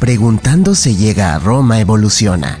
[0.00, 2.60] Preguntando se llega a Roma evoluciona.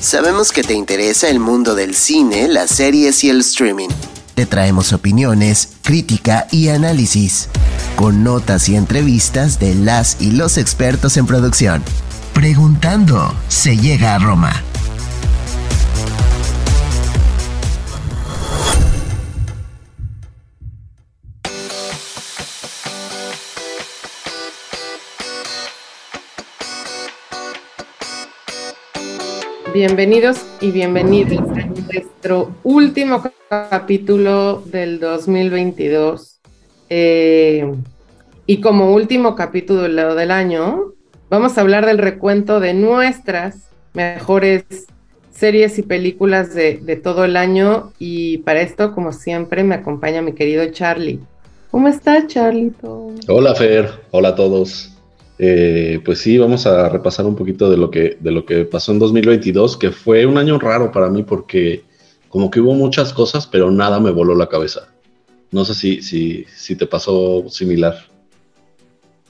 [0.00, 3.90] Sabemos que te interesa el mundo del cine, las series y el streaming.
[4.34, 7.48] Te traemos opiniones, crítica y análisis,
[7.94, 11.82] con notas y entrevistas de las y los expertos en producción.
[12.34, 14.52] Preguntando se llega a Roma.
[29.74, 36.38] Bienvenidos y bienvenidos a nuestro último capítulo del 2022.
[36.90, 37.74] Eh,
[38.46, 40.92] y como último capítulo del año,
[41.28, 44.62] vamos a hablar del recuento de nuestras mejores
[45.32, 47.92] series y películas de, todo el año.
[47.98, 51.18] Y para esto, como siempre, me acompaña mi querido Charlie.
[51.72, 53.10] ¿Cómo está, Charlito?
[53.26, 53.90] Hola, Fer.
[54.12, 54.93] Hola a todos.
[55.38, 58.92] Eh, pues sí, vamos a repasar un poquito de lo, que, de lo que pasó
[58.92, 61.82] en 2022, que fue un año raro para mí porque
[62.28, 64.88] como que hubo muchas cosas, pero nada me voló la cabeza.
[65.50, 67.94] No sé si, si, si te pasó similar.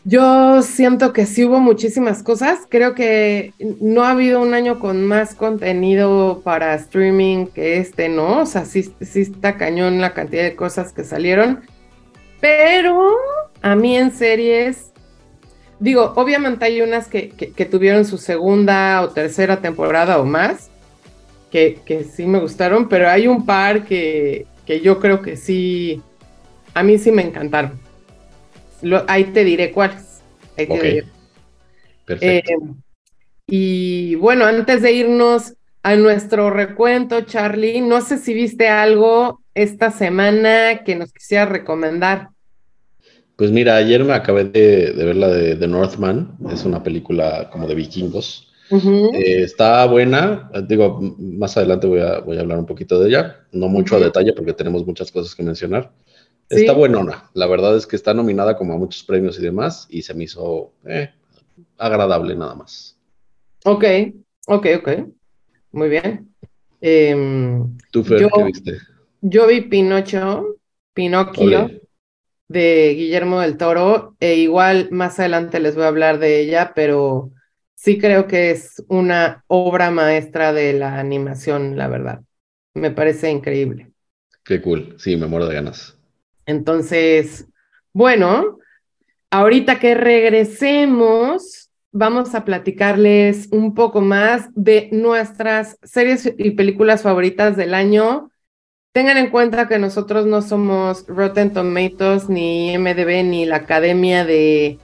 [0.07, 2.61] Yo siento que sí hubo muchísimas cosas.
[2.69, 8.43] Creo que no ha habido un año con más contenido para streaming que este, ¿no?
[8.43, 11.61] O sea, sí, sí está cañón la cantidad de cosas que salieron.
[12.41, 13.13] Pero
[13.63, 14.94] a mí en series
[15.85, 17.29] digo, obviamente hay unas que,
[17.71, 20.71] tuvieron su segunda o tercera temporada o más,
[21.51, 21.79] que,
[22.11, 24.47] sí me gustaron, pero hay un par que,
[24.83, 26.03] yo creo que sí,
[26.73, 27.79] a mí sí me encantaron.
[29.07, 30.23] ahí te diré cuáles.
[30.57, 32.53] Perfecto.
[32.53, 32.59] Eh,
[33.47, 39.91] y bueno, antes de irnos a nuestro recuento, Charlie, no sé si viste algo esta
[39.91, 42.31] semana que nos quisiera recomendar.
[43.37, 47.67] Pues mira, ayer me acabé de, ver la de The Northman, es una película como
[47.67, 48.53] de vikingos.
[48.71, 53.45] Eh, está buena, digo, más adelante voy a, voy a hablar un poquito de ella,
[53.53, 55.93] no mucho a detalle porque tenemos muchas cosas que mencionar.
[56.49, 60.03] Está buenona, la verdad es que está nominada como a muchos premios y demás y
[60.03, 61.11] se me hizo eh,
[61.79, 62.97] agradable nada más.
[63.65, 63.85] Ok,
[64.47, 64.89] ok, ok,
[65.73, 66.33] muy bien.
[66.81, 68.79] Em, ¿Tú, Fer, qué viste?
[69.23, 70.57] Yo vi Pinocho,
[70.93, 71.71] Pinocchio
[72.55, 77.31] de Guillermo del Toro, e igual más adelante les voy a hablar de ella, pero
[77.75, 82.23] sí creo que es una obra maestra de la animación, la verdad.
[82.73, 83.91] Me parece increíble.
[84.43, 85.99] Qué cool, sí, me muero de ganas.
[86.47, 87.47] Entonces,
[87.93, 88.59] bueno,
[89.31, 97.57] ahorita que regresemos, vamos a platicarles un poco más de nuestras series y películas favoritas
[97.57, 98.31] del año
[98.95, 104.79] Tengan en cuenta que nosotros no somos Rotten Tomatoes, ni MDB, ni la Academia de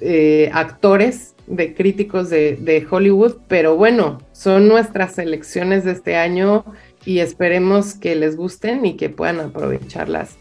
[0.00, 6.64] eh, Actores, de críticos de, Hollywood, pero bueno, son nuestras selecciones de este año
[7.04, 10.36] y esperemos que les gusten y que puedan aprovecharlas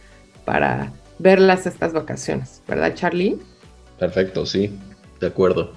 [0.45, 3.39] para verlas estas vacaciones, ¿verdad, Charlie?
[3.97, 4.77] Perfecto, sí,
[5.19, 5.73] de acuerdo.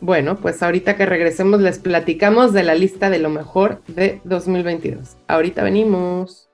[0.00, 5.16] Bueno, pues ahorita que regresemos les platicamos de la lista de lo mejor de 2022.
[5.26, 6.49] Ahorita venimos.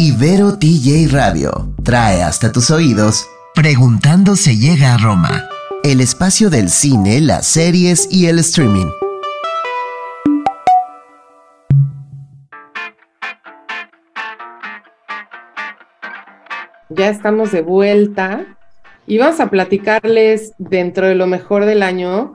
[0.00, 5.48] Ibero TJ Radio trae hasta tus oídos Preguntando se llega a Roma,
[5.82, 8.86] el espacio del cine, las series y el streaming.
[16.90, 18.56] Ya estamos de vuelta
[19.04, 22.34] y vamos a platicarles dentro de lo mejor del año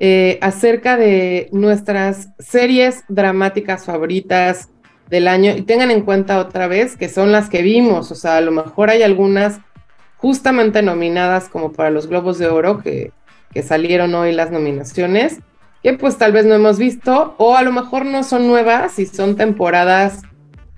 [0.00, 4.70] eh, acerca de nuestras series dramáticas favoritas,
[5.08, 8.38] del año y tengan en cuenta otra vez que son las que vimos, o sea,
[8.38, 9.60] a lo mejor hay algunas
[10.16, 13.12] justamente nominadas como para los Globos de Oro que,
[13.52, 15.40] que salieron hoy las nominaciones,
[15.82, 19.06] que pues tal vez no hemos visto o a lo mejor no son nuevas y
[19.06, 20.22] son temporadas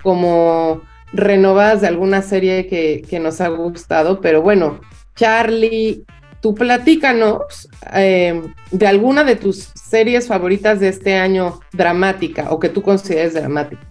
[0.03, 0.83] como
[1.13, 4.81] renovadas de alguna serie que, que nos ha gustado, pero bueno,
[5.17, 6.05] Charlie,
[6.41, 12.69] tú platícanos eh, de alguna de tus series favoritas de este año dramática o que
[12.69, 13.83] tú consideres dramática.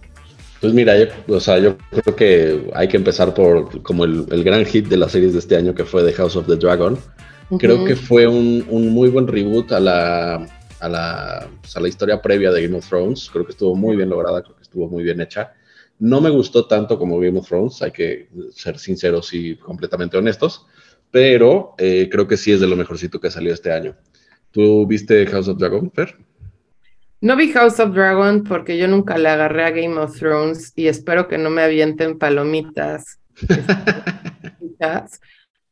[0.60, 4.64] Pues mira, yo, o sea, yo creo que hay que empezar por como el, gran
[4.64, 6.98] hit de las series de este año que fue The House of the Dragon.
[7.58, 10.46] Creo que fue un, muy buen reboot a la,
[10.80, 13.30] a, la, pues, a la historia previa de Game of Thrones.
[13.32, 15.54] Creo que estuvo muy bien lograda, creo que estuvo muy bien hecha.
[16.00, 20.66] No me gustó tanto como Game of Thrones, hay que ser sinceros y completamente honestos,
[21.10, 23.96] pero eh, creo que sí es de lo mejorcito que salió este año.
[24.50, 26.16] ¿Tú viste House of Dragon, Fer?
[27.20, 30.86] No vi House of Dragon porque yo nunca le agarré a Game of Thrones y
[30.86, 33.18] espero que no me avienten palomitas.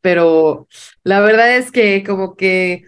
[0.00, 0.66] pero
[1.04, 2.84] la verdad es que como que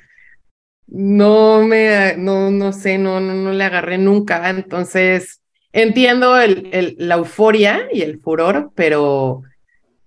[0.87, 7.17] no me, no, no sé, no, no, no le agarré nunca, entonces entiendo el, la
[7.17, 9.43] euforia y el furor, pero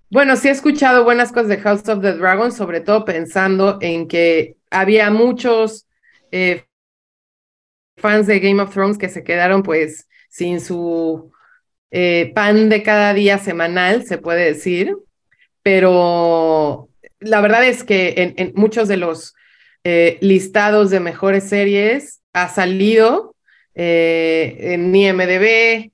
[0.09, 4.07] bueno, sí he escuchado buenas cosas de House of the Dragon, sobre todo pensando en
[4.07, 5.87] que había muchos
[6.31, 6.65] eh,
[7.97, 11.31] fans de Game of Thrones que se quedaron pues sin su
[11.91, 14.95] eh, pan de cada día semanal, se puede decir,
[15.61, 16.89] pero
[17.19, 19.35] la verdad es que en, muchos de los
[19.83, 23.35] eh, listados de mejores series ha salido
[23.75, 25.91] eh, en IMDB,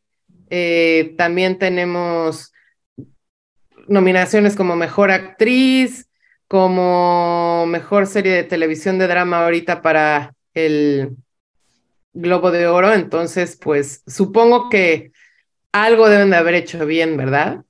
[0.49, 2.53] eh, también tenemos
[3.87, 6.09] nominaciones como Mejor Actriz,
[6.47, 11.15] como Mejor Serie de Televisión de Drama ahorita para el
[12.21, 12.93] Globo de Oro.
[12.93, 15.11] Entonces, pues supongo que
[15.71, 17.63] algo deben de haber hecho bien, ¿verdad?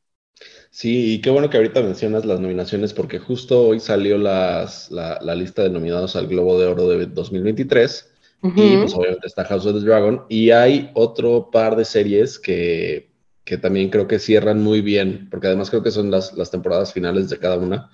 [0.69, 5.17] Sí, y qué bueno que ahorita mencionas las nominaciones porque justo hoy salió las, la,
[5.21, 8.09] la, lista de nominados al Globo de Oro de 2023
[8.43, 8.53] uh -huh.
[8.55, 13.09] y pues obviamente está House of the Dragon y hay otro par de series que,
[13.43, 16.93] que también creo que cierran muy bien, porque además creo que son las, las temporadas
[16.93, 17.89] finales de cada una,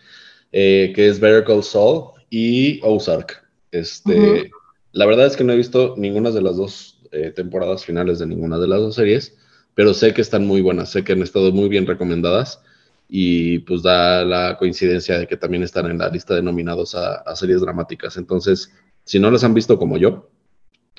[0.52, 3.48] eh, que es Better Call Saul y Ozark.
[3.72, 4.52] Este, uh -huh.
[4.94, 8.28] La verdad es que no he visto ninguna de las dos eh, temporadas finales de
[8.28, 9.38] ninguna de las dos series,
[9.76, 12.62] pero sé que están muy buenas, sé que han estado muy bien recomendadas
[13.10, 17.16] y pues da la coincidencia de que también están en la lista de nominados a,
[17.16, 18.18] a series dramáticas.
[18.18, 18.72] Entonces,
[19.04, 20.30] si no las han visto como yo,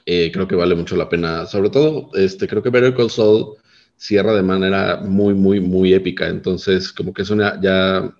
[0.06, 1.46] eh, creo que vale mucho la pena.
[1.46, 3.56] Sobre todo, este, creo que Better Call Saul
[3.96, 6.28] cierra de manera muy, muy, muy épica.
[6.28, 8.14] Entonces, como que es una ya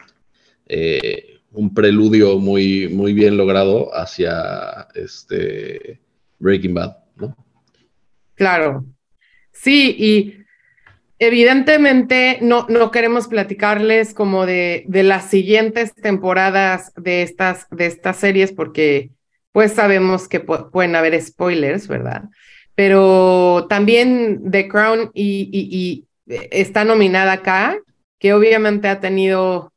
[0.67, 6.01] eh, un preludio muy, muy bien logrado hacia este
[6.39, 7.37] Breaking Bad, ¿no?
[8.35, 8.85] Claro.
[9.53, 10.45] Sí, y
[11.19, 18.17] evidentemente no, no queremos platicarles como de, de las siguientes temporadas de estas, de estas
[18.17, 19.11] series porque
[19.53, 22.25] pues sabemos que pu pueden haber spoilers, ¿verdad?
[22.75, 26.07] Pero también The Crown y, y, y
[26.51, 27.79] está nominada acá,
[28.19, 29.73] que obviamente ha tenido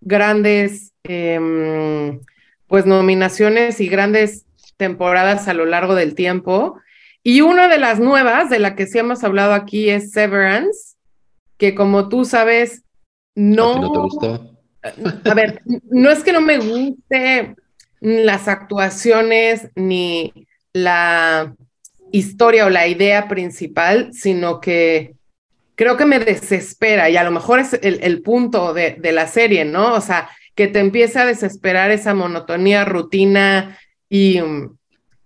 [0.00, 2.18] grandes eh,
[2.66, 6.78] pues nominaciones y grandes temporadas a lo largo del tiempo.
[7.22, 10.96] Y una de las nuevas, de la que sí hemos hablado aquí, es Severance,
[11.58, 12.84] que como tú sabes,
[13.34, 13.74] no...
[13.74, 14.56] ¿A, no te gustó?
[15.24, 15.60] A ver,
[15.90, 17.54] no es que no me guste
[18.00, 20.32] las actuaciones ni
[20.72, 21.54] la
[22.12, 25.14] historia o la idea principal, sino que
[25.80, 29.26] creo que me desespera y a lo mejor es el, el punto de, de, la
[29.26, 29.94] serie, ¿no?
[29.94, 33.78] O sea, que te empiece a desesperar esa monotonía, rutina
[34.10, 34.40] y,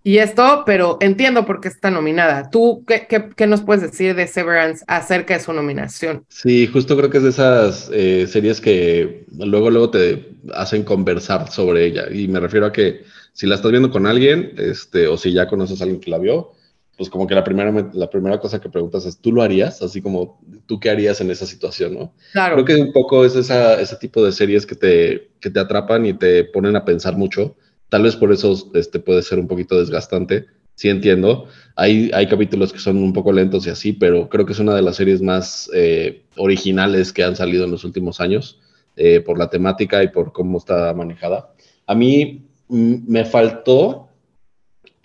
[0.01, 2.49] y esto, pero entiendo por qué está nominada.
[2.49, 6.23] ¿Tú qué, qué, qué, nos puedes decir de Severance acerca de su nominación?
[6.29, 11.51] Sí, justo creo que es de esas eh, series que luego, luego te hacen conversar
[11.51, 12.05] sobre ella.
[12.09, 13.03] Y me refiero a que
[13.33, 16.17] si la estás viendo con alguien, este, o si ya conoces a alguien que la
[16.17, 16.53] vio,
[16.97, 19.81] pues como que la primera, la primera cosa que preguntas es, ¿tú lo harías?
[19.81, 21.93] Así como, ¿tú qué harías en esa situación?
[21.93, 22.13] ¿no?
[22.31, 22.63] Claro.
[22.63, 26.05] Creo que un poco es esa, ese tipo de series que te, que te atrapan
[26.05, 27.55] y te ponen a pensar mucho
[27.89, 30.45] Tal vez por eso este, puede ser un poquito desgastante,
[30.75, 31.47] sí entiendo.
[31.75, 34.75] Hay, hay capítulos que son un poco lentos y así, pero creo que es una
[34.75, 38.59] de las series más eh, originales que han salido en los últimos años
[38.95, 41.53] eh, por la temática y por cómo está manejada.
[41.85, 44.04] A mí me faltó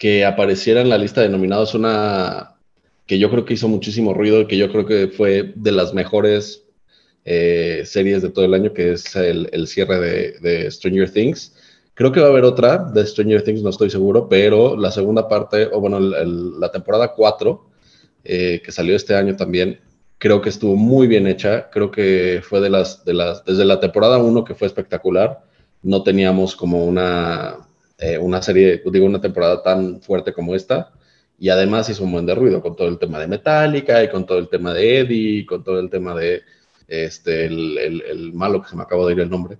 [0.00, 2.56] que apareciera en la lista de nominados una
[3.06, 6.64] que yo creo que hizo muchísimo ruido que yo creo que fue de las mejores
[7.24, 11.52] eh, series de todo el año, que es el, el cierre de, de Stranger Things
[12.00, 15.28] Creo que va a haber otra de Stranger Things, no estoy seguro, pero la segunda
[15.28, 17.66] parte, o bueno, el, el, la temporada 4,
[18.24, 19.80] eh, que salió este año también,
[20.16, 21.68] creo que estuvo muy bien hecha.
[21.68, 25.42] Creo que fue de las, de las, desde la temporada 1 que fue espectacular,
[25.82, 27.68] no teníamos como una,
[28.00, 30.92] eh, una serie, digo, una temporada tan fuerte como esta.
[31.38, 34.26] Y además hizo un buen de ruido con todo el tema de Metallica y con
[34.26, 36.42] todo el tema de Eddie, con todo el tema de
[36.88, 39.58] este, el, el, malo que se me acaba de ir el nombre.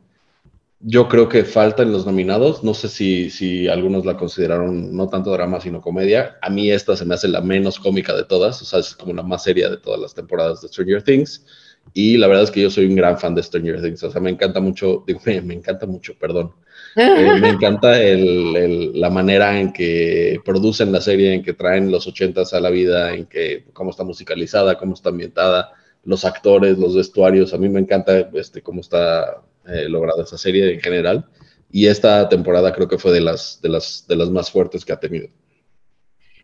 [0.81, 2.65] Yo creo que falta en los nominados.
[2.65, 6.39] No sé si, si algunos la consideraron no tanto drama, sino comedia.
[6.43, 8.61] A mí esta se me hace la menos cómica de todas.
[8.63, 11.45] O sea, es como la más seria de todas las temporadas de Stranger Things.
[11.93, 14.03] Y la verdad es que yo soy un gran fan de Stranger Things.
[14.03, 16.53] O sea, me encanta mucho, digo, me, me encanta mucho, perdón.
[16.97, 21.91] Eh, me encanta el, el, la manera en que producen la serie, en que traen
[21.91, 25.73] los ochentas a la vida, en que cómo está musicalizada, cómo está ambientada,
[26.05, 27.55] los actores, los vestuarios.
[27.55, 31.27] A mí me encanta este, cómo está eh, logrado esa serie en general.
[31.71, 34.93] Y esta temporada creo que fue de las, de las, de las más fuertes que
[34.93, 35.29] ha tenido.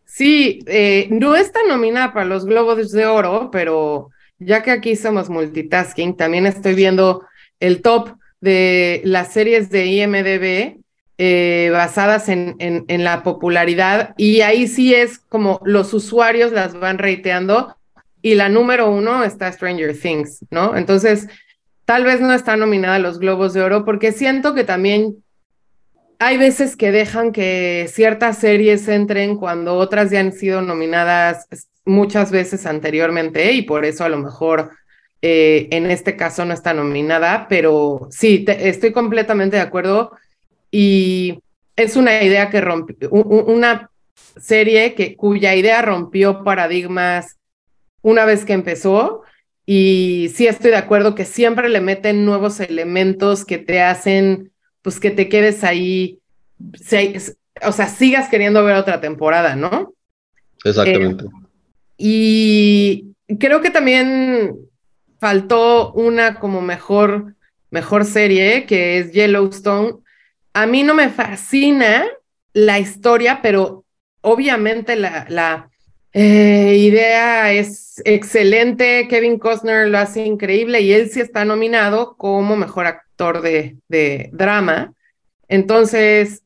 [0.05, 5.29] Sí, eh, no está nominada para los Globos de Oro, pero ya que aquí somos
[5.29, 7.25] multitasking, también estoy viendo
[7.59, 10.81] el top de las series de IMDB
[11.19, 16.99] eh, basadas en, en, la popularidad y ahí sí es como los usuarios las van
[16.99, 17.75] reiteando
[18.21, 20.77] y la número uno está Stranger Things, ¿no?
[20.77, 21.29] Entonces,
[21.87, 25.25] tal vez no está nominada a los Globos de Oro porque siento que también
[26.19, 31.47] hay veces que dejan que ciertas series entren cuando otras ya han sido nominadas
[31.85, 34.71] muchas veces anteriormente y por eso a lo mejor
[35.29, 40.13] eh, en este caso no está nominada, pero sí, estoy completamente de acuerdo
[40.71, 41.41] y
[41.75, 43.91] es una idea que rompió, una
[44.41, 47.39] serie que, cuya idea rompió paradigmas
[48.03, 49.23] una vez que empezó
[49.67, 55.01] y sí estoy de acuerdo que siempre le meten nuevos elementos que te hacen, pues
[55.01, 56.21] que te quedes ahí,
[57.65, 59.93] o sea, sigas queriendo ver otra temporada, ¿no?
[60.63, 61.25] Exactamente.
[61.25, 61.29] Eh,
[61.99, 63.07] y
[63.41, 64.55] creo que también
[65.19, 67.35] faltó una como mejor,
[67.71, 69.95] mejor serie, que es Yellowstone,
[70.53, 72.07] a mí no me fascina
[72.55, 73.85] la historia, pero
[74.23, 75.69] obviamente la, la
[76.15, 79.07] eh, idea es excelente.
[79.07, 84.31] Kevin Costner lo hace increíble y él sí está nominado como mejor actor de, de
[84.33, 84.95] drama.
[85.47, 86.43] Entonces,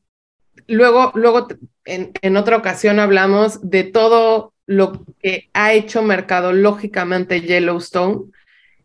[0.67, 1.47] luego, luego
[1.85, 8.31] en, en otra ocasión hablamos de todo lo que ha hecho mercadológicamente Yellowstone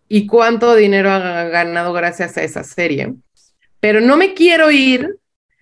[0.08, 3.14] y cuánto dinero ha ganado gracias a esa serie.
[3.80, 5.16] Pero no me quiero ir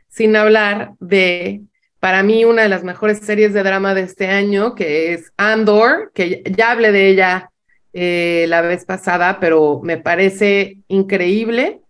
[0.09, 1.63] sin hablar de,
[1.99, 6.13] para mí, una de las mejores series de drama de este año, que es Andor,
[6.15, 7.51] que ya hablé de ella
[7.93, 11.81] eh, la vez pasada, pero me parece increíble.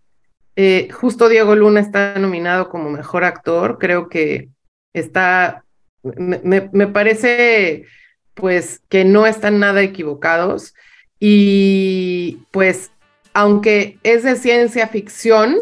[0.55, 4.49] Eh, justo Diego Luna está nominado como mejor actor, creo que
[4.93, 5.65] está,
[6.01, 7.85] me, me parece
[8.33, 10.73] pues que no están nada equivocados
[11.19, 12.91] y pues
[13.33, 15.57] aunque es de ciencia ficción,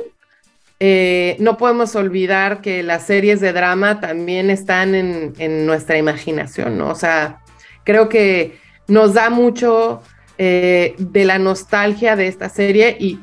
[0.80, 6.90] eh, no podemos olvidar que las series de drama también están en, nuestra imaginación, ¿no?
[6.90, 7.42] O sea,
[7.84, 8.58] creo que
[8.88, 10.02] nos da mucho
[10.38, 13.16] eh, de la nostalgia de esta serie y,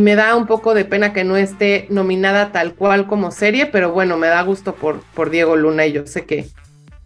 [0.00, 3.92] me, da un poco de pena que no esté nominada tal cual como serie, pero
[3.92, 6.46] bueno, me da gusto por, por Diego Luna y yo sé que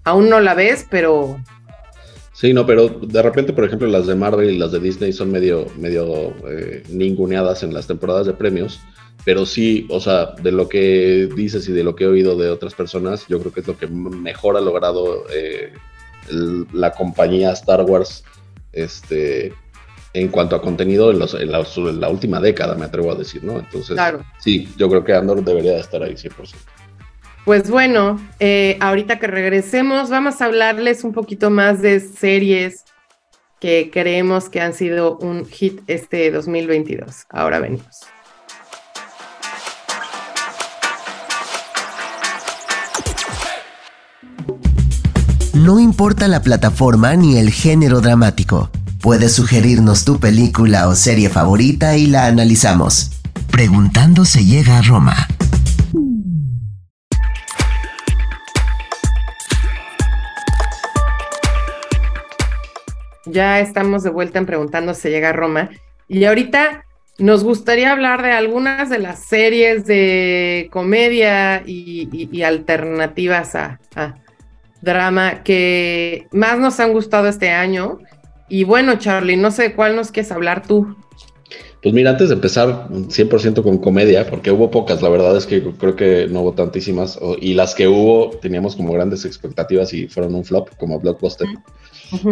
[0.05, 1.39] aún no la ves, pero...
[2.43, 5.31] Sí, no, pero de repente, por ejemplo, las de Marvel y las de Disney son
[5.31, 8.81] medio, medio eh, ninguneadas en las temporadas de premios
[9.25, 12.51] pero sí, o sea, de lo que dices y de lo que he oído de
[12.51, 15.73] otras personas, yo creo que es lo que mejor ha logrado eh,
[16.73, 18.25] la compañía Star Wars
[18.73, 19.55] este,
[20.13, 23.61] en cuanto a contenido en, los, en, la, última década, me atrevo a decir, ¿no?
[23.61, 23.97] Entonces,
[24.41, 26.55] sí, yo creo que Andor debería estar ahí 100%.
[27.45, 32.85] Pues bueno, eh, ahorita que regresemos, vamos a hablarles un poquito más de series
[33.59, 37.27] que creemos que han sido un hit este 2022.
[37.31, 38.01] Ahora venimos.
[45.55, 48.71] No importa la plataforma ni el género dramático.
[49.01, 53.13] Puedes sugerirnos tu película o serie favorita y la analizamos.
[53.51, 55.29] Preguntando se llega a Roma.
[63.33, 65.71] Ya estamos de vuelta en Preguntando se llega a Roma.
[66.07, 66.85] Y ahorita
[67.19, 73.79] nos gustaría hablar de algunas de las series de comedia y, alternativas a,
[74.83, 78.01] drama que más nos han gustado este año.
[78.51, 80.95] Y bueno, Charlie, no sé cuál nos quieres hablar tú.
[81.83, 85.63] Pues mira, antes de empezar 100% con comedia, porque hubo pocas, la verdad es que
[85.63, 90.35] creo que no hubo tantísimas, y las que hubo teníamos como grandes expectativas y fueron
[90.35, 91.49] un flop, como Blockbuster.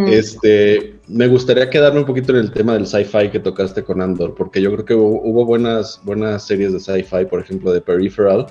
[0.09, 4.35] Este, me gustaría quedarme un poquito en el tema del sci-fi que tocaste con Andor,
[4.35, 8.47] porque yo creo que hubo, hubo buenas, buenas series de sci-fi, por ejemplo, de Peripheral,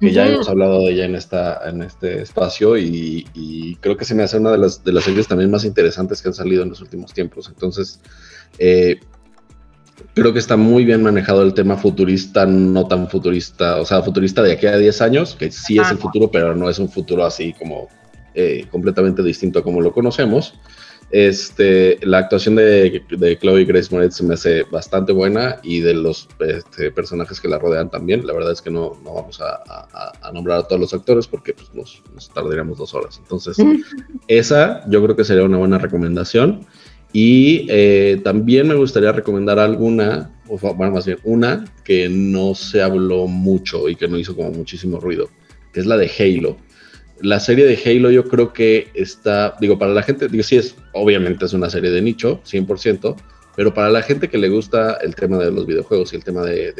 [0.00, 4.14] que ya hemos hablado de ella en, esta, en este espacio y, creo que se
[4.14, 6.70] me hace una de las, de las series también más interesantes que han salido en
[6.70, 7.48] los últimos tiempos.
[7.48, 8.00] Entonces,
[8.58, 9.00] eh,
[10.14, 14.42] creo que está muy bien manejado el tema futurista, no tan futurista, o sea, futurista
[14.42, 17.24] de aquí a 10 años, que sí es el futuro, pero no es un futuro
[17.24, 17.88] así como
[18.34, 20.54] eh, completamente distinto a como lo conocemos.
[21.10, 25.94] Este, la actuación de, de Chloe Grace Moretz se me hace bastante buena y de
[25.94, 28.26] los este, personajes que la rodean también.
[28.26, 31.72] La verdad es que no, no vamos a, nombrar a todos los actores porque pues,
[31.74, 33.18] nos, tardaríamos dos horas.
[33.22, 33.56] Entonces,
[34.28, 36.66] esa yo creo que sería una buena recomendación.
[37.12, 42.82] Y eh, también me gustaría recomendar alguna, o bueno, más bien una que no se
[42.82, 45.28] habló mucho y que no hizo como muchísimo ruido,
[45.72, 46.56] que es la de Halo
[47.20, 50.76] la serie de Halo yo creo que está, digo, para la gente, digo, sí es,
[50.92, 53.16] obviamente es una serie de nicho, 100%,
[53.56, 56.42] Pero para la gente que le gusta el tema de los videojuegos y el tema
[56.42, 56.74] de,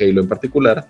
[0.00, 0.88] Halo en particular,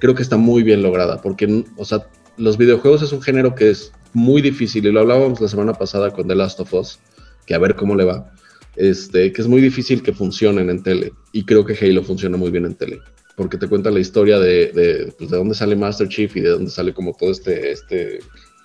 [0.00, 2.06] creo que está muy bien lograda, porque, o sea,
[2.36, 6.10] los videojuegos es un género que es muy difícil, y lo hablábamos la semana pasada
[6.10, 6.98] con The Last of Us,
[7.46, 8.32] que a ver cómo le va,
[8.74, 12.50] este, que es muy difícil que funcionen en tele, y creo que Halo funciona muy
[12.50, 13.00] bien en tele,
[13.38, 16.50] porque te cuenta la historia de, de, pues, de dónde sale Master Chief y de
[16.50, 18.18] dónde sale como todo este, este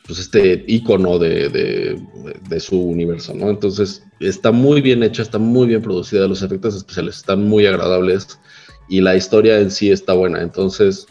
[0.08, 1.48] pues este icono de,
[2.50, 3.50] de, su universo, ¿no?
[3.50, 8.40] Entonces está muy bien hecha, está muy bien producida, los efectos especiales están muy agradables
[8.90, 10.42] y la historia en sí está buena.
[10.42, 11.06] Entonces,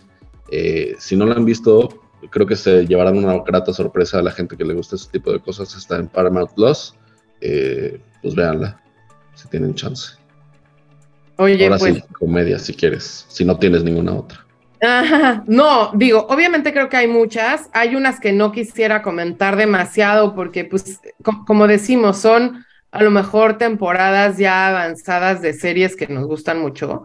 [0.51, 4.33] eh, si no la han visto, creo que se llevarán una grata sorpresa a la
[4.33, 5.75] gente que le gusta ese tipo de cosas.
[5.75, 6.95] Está en Paramount Plus,
[7.41, 8.79] eh, pues véanla,
[9.35, 10.22] si tienen chance.
[11.43, 11.95] Oye, Ahora pues...
[11.95, 14.47] sí, comedia si quieres, si no tienes ninguna otra.
[15.47, 20.65] no, digo, obviamente creo que hay muchas, hay unas que no quisiera comentar demasiado porque,
[20.65, 21.01] pues,
[21.47, 27.05] como decimos, son a lo mejor temporadas ya avanzadas de series que nos gustan mucho.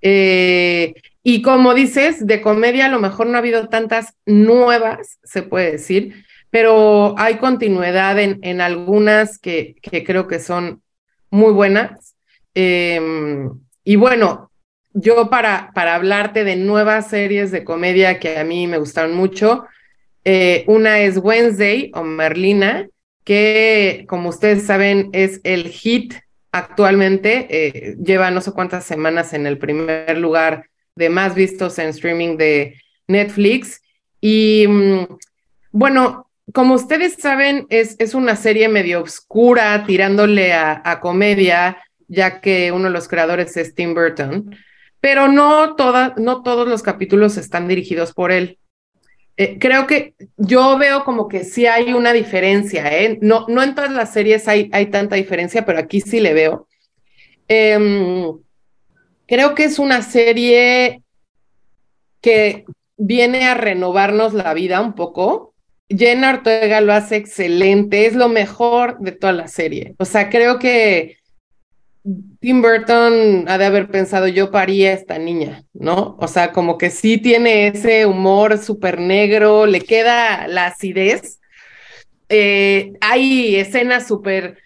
[0.00, 5.42] Eh, y como dices, de comedia a lo mejor no ha habido tantas nuevas, se
[5.42, 10.82] puede decir, pero hay continuidad en, en algunas que, que, creo que son
[11.30, 12.16] muy buenas.
[12.54, 13.50] Em,
[13.84, 14.50] y bueno,
[14.94, 19.66] yo para, para hablarte de nuevas series de comedia que a mí me gustaron mucho,
[20.24, 22.88] eh, una es Wednesday o Merlina,
[23.24, 26.14] que como ustedes saben es el hit
[26.52, 31.88] actualmente, eh, lleva no sé cuántas semanas en el primer lugar de más vistos en
[31.88, 32.76] streaming de
[33.08, 33.80] Netflix.
[34.20, 35.06] Y mm,
[35.70, 41.78] bueno, como ustedes saben, es, es una serie medio oscura, tirándole a, a comedia,
[42.12, 44.54] ya que uno de los creadores es Tim Burton
[45.02, 45.74] pero no,
[46.16, 48.60] no todos los capítulos están dirigidos por él.
[49.36, 53.18] Eh, creo que yo veo como que sí hay una diferencia, ¿eh?
[53.20, 56.68] No, no en todas las series hay, hay tanta diferencia, pero aquí sí le veo.
[57.48, 58.32] Em,
[59.26, 61.02] creo que es una serie
[62.20, 62.64] que
[62.96, 65.52] viene a renovarnos la vida un poco.
[65.88, 69.96] Jenna Ortega lo hace excelente, es lo mejor de toda la serie.
[69.98, 71.16] O sea, creo que
[72.40, 76.16] Tim Burton ha de haber pensado, yo paría a esta niña, ¿no?
[76.18, 81.38] O sea, como que sí tiene ese humor súper negro, le queda la acidez.
[82.28, 84.58] Eh, hay escenas súper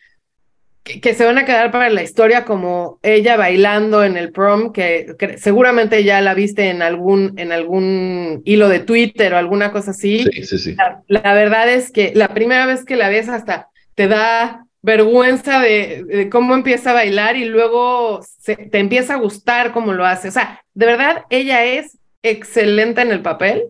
[1.01, 5.16] que, se van a quedar para la historia, como ella bailando en el prom, que,
[5.37, 10.25] seguramente ya la viste en algún, en algún hilo de Twitter o alguna cosa así.
[10.33, 10.77] Sí, sí, sí.
[11.09, 16.29] la verdad es que la primera vez que la ves hasta te da vergüenza de,
[16.31, 20.29] cómo empieza a bailar y luego te empieza a gustar cómo lo hace.
[20.29, 23.64] O sea, de verdad, ella es excelente en el papel.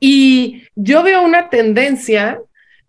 [0.00, 2.40] Y yo veo una tendencia,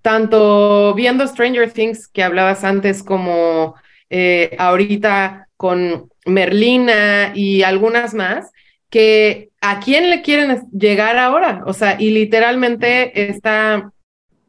[0.01, 3.75] tanto viendo Stranger Things que hablabas antes, como
[4.09, 8.49] eh, ahorita con Merlina y algunas más,
[8.89, 11.61] que a quién le quieren llegar ahora.
[11.67, 13.91] O sea, y literalmente esta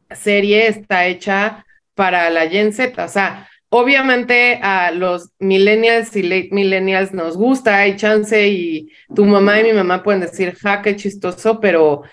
[0.09, 1.64] serie está hecha
[1.95, 3.03] para la Gen Z.
[3.03, 9.25] O sea, obviamente a los millennials y late millennials nos gusta, hay chance y tu
[9.25, 12.03] mamá y mi mamá pueden decir, ja, qué chistoso, pero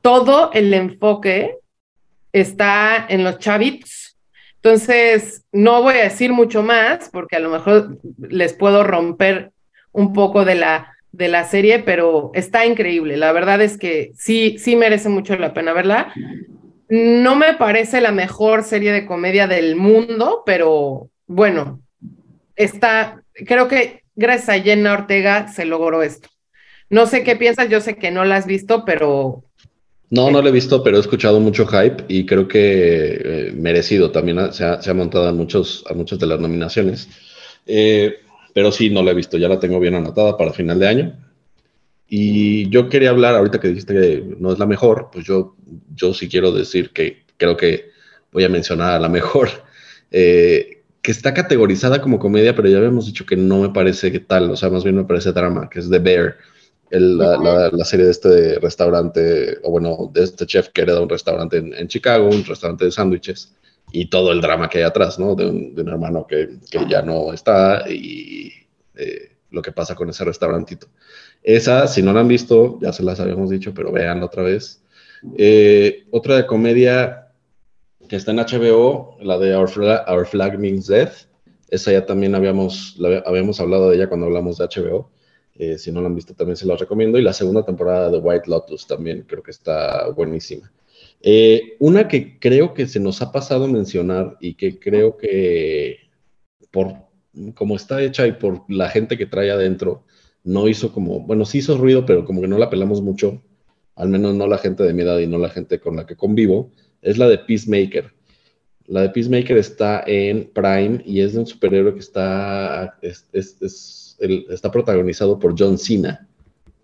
[0.00, 1.56] todo el enfoque
[2.32, 4.16] está en los chavitos.
[4.56, 9.52] Entonces, no voy a decir mucho más porque a lo mejor les puedo romper
[9.92, 13.16] un poco de la, de la serie, pero está increíble.
[13.16, 16.12] La verdad es que sí, sí merece mucho la pena verla.
[16.88, 21.80] No me parece la mejor serie de comedia del mundo, pero bueno,
[22.56, 26.28] está, creo que gracias a Jenna Ortega se logró esto.
[26.90, 29.44] No sé qué piensas, yo sé que no la has visto, pero...
[30.10, 34.10] No, no la he visto, pero he escuchado mucho hype y creo que eh, merecido
[34.10, 37.10] también se ha, montado a, muchos, a muchas de las nominaciones.
[37.66, 38.16] Eh,
[38.54, 41.27] pero sí, no la he visto, ya la tengo bien anotada para final de año.
[42.08, 45.54] Y yo quería hablar, ahorita que dijiste que no es la mejor, pues yo,
[45.94, 47.90] yo sí quiero decir que creo que
[48.32, 49.50] voy a mencionar a la mejor,
[50.10, 54.20] eh, que está categorizada como comedia, pero ya habíamos dicho que no me parece que
[54.20, 56.36] tal, o sea, más bien me parece drama, que es The Bear,
[56.90, 61.58] la, la, serie de este restaurante, o bueno, de este chef que era un restaurante
[61.58, 63.54] en, Chicago, un restaurante de sándwiches,
[63.92, 65.34] y todo el drama que hay atrás, ¿no?
[65.34, 68.52] De un, de un hermano que, que, ya no está y
[68.96, 70.88] eh, lo que pasa con ese restaurantito.
[71.48, 74.82] Esa, si no la han visto, ya se las habíamos dicho, pero véanla otra vez.
[75.38, 77.32] Eh, otra de comedia
[78.06, 81.26] que está en HBO, la de Our Flag, Means Death.
[81.70, 85.10] Esa ya también habíamos, habíamos hablado de ella cuando hablamos de HBO.
[85.54, 87.18] Eh, si no la han visto, también se la recomiendo.
[87.18, 90.70] Y la segunda temporada de White Lotus también creo que está buenísima.
[91.22, 96.10] Eh, una que creo que se nos ha pasado mencionar y que creo que
[96.70, 97.08] por
[97.54, 100.04] como está hecha y por la gente que trae adentro,
[100.48, 103.42] no hizo como, bueno, sí hizo ruido, pero como que no la pelamos mucho,
[103.94, 106.16] al menos no la gente de mi edad y no la gente con la que
[106.16, 106.70] convivo,
[107.02, 108.12] es la de Peacemaker.
[108.86, 115.38] La de Peacemaker está en Prime y es de un superhéroe que está, está protagonizado
[115.38, 116.26] por John Cena.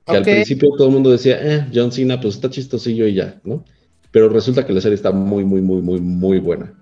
[0.04, 3.40] Que al principio todo el mundo decía, eh, John Cena, pues está chistosillo y ya,
[3.44, 3.64] ¿no?
[4.10, 6.74] Pero resulta que la serie está muy, muy, muy, muy, muy buena.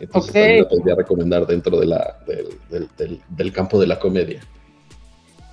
[0.00, 4.40] Entonces también la podría recomendar dentro de la, del, campo de la comedia.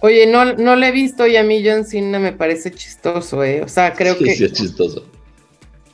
[0.02, 3.62] Oye, no, no le he visto y a mí John Cena me parece chistoso, ¿eh?
[3.62, 4.36] O sea, creo que...
[4.36, 5.06] Sí, es chistoso.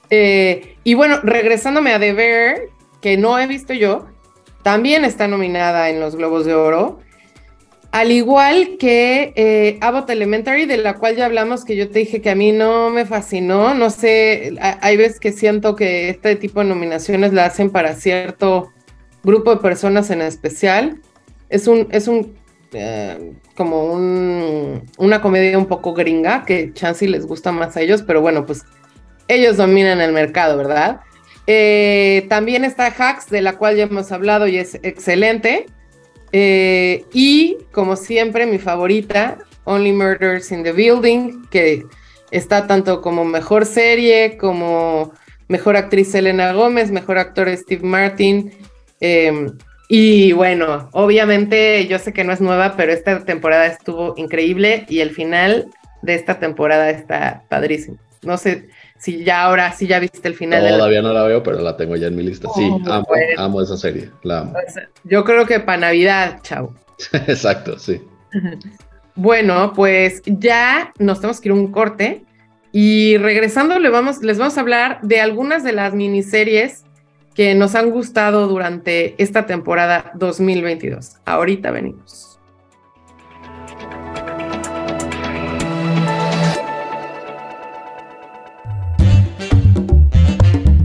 [0.09, 2.57] Eh, y bueno, regresándome a The Bear,
[3.01, 4.07] que no he visto yo,
[4.63, 6.99] también está nominada en los Globos de Oro.
[7.91, 12.21] Al igual que eh, Abbott Elementary, de la cual ya hablamos, que yo te dije
[12.21, 13.73] que a mí no me fascinó.
[13.73, 18.71] No sé, hay veces que siento que este tipo de nominaciones la hacen para cierto
[19.23, 21.01] grupo de personas en especial.
[21.49, 22.35] Es un, es un
[22.79, 28.03] eh, como un, una comedia un poco gringa, que chance les gusta más a ellos,
[28.03, 28.63] pero bueno, pues
[29.27, 31.01] ellos dominan el mercado, ¿verdad?
[31.47, 35.65] Eh, también está Hacks, de la cual ya hemos hablado y es excelente.
[36.33, 41.83] Eh, y como siempre, mi favorita, Only Murders in the Building, que
[42.31, 45.13] está tanto como mejor serie, como
[45.47, 48.51] mejor actriz Elena Gómez, mejor actor Steve Martin.
[48.99, 54.85] Em, y bueno, obviamente yo sé que no es nueva, pero esta temporada estuvo increíble
[54.89, 55.67] y el final
[56.01, 57.97] de esta temporada está padrísimo.
[58.21, 60.67] No sé, si ya ahora sí ya viste el final.
[60.67, 62.49] Todavía no la veo, pero la tengo ya en mi lista.
[62.55, 64.53] Sí, oh, amo, amo esa serie, la amo.
[64.53, 66.73] Pues, yo creo que para Navidad, chao.
[67.27, 68.01] Exacto, sí.
[69.15, 72.25] bueno, pues ya nos tenemos que ir a un corte
[72.73, 76.83] y regresando le vamos, les vamos a hablar de algunas de las miniseries
[77.37, 81.17] que nos han gustado durante esta temporada 2022.
[81.23, 82.39] Ahorita venimos.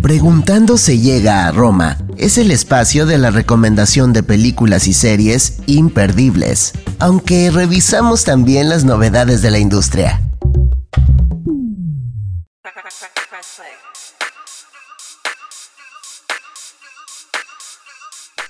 [0.02, 5.62] Preguntando se llega a Roma es el espacio de la recomendación de películas y series
[5.66, 10.20] imperdibles, aunque revisamos también las novedades de la industria.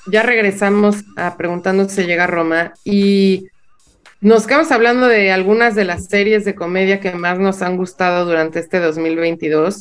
[0.06, 3.46] Ya regresamos a Preguntando se llega a Roma y
[4.20, 8.24] nos quedamos hablando de algunas de las series de comedia que más nos han gustado
[8.24, 9.80] durante este 2022.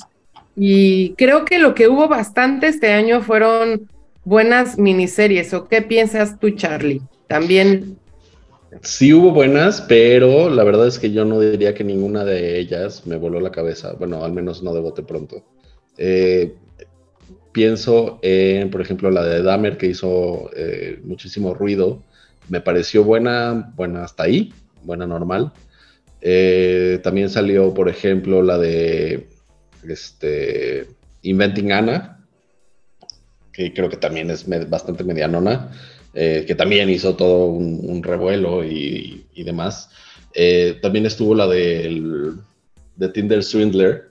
[0.55, 3.88] Y creo que lo que hubo bastante este año fueron
[4.23, 5.53] buenas miniseries.
[5.53, 7.01] ¿O qué piensas tú, Charlie?
[7.27, 7.97] También.
[8.81, 13.05] Sí hubo buenas, pero la verdad es que yo no diría que ninguna de ellas
[13.05, 13.93] me voló la cabeza.
[13.93, 15.43] Bueno, al menos no de bote pronto.
[15.97, 16.55] Eh,
[17.52, 22.04] pienso en, por ejemplo, la de Dahmer que hizo eh, muchísimo ruido.
[22.50, 25.52] Me pareció buena, buena hasta ahí, buena normal.
[26.22, 29.28] Eh, también salió, por ejemplo, la de
[29.88, 30.88] este,
[31.24, 32.20] Inventing Anna,
[33.52, 35.72] que creo que también es bastante medianona,
[36.14, 39.90] eh, que también hizo todo un, revuelo y, demás.
[40.36, 42.36] Eh, también estuvo la del,
[42.96, 44.11] de Tinder Swindler,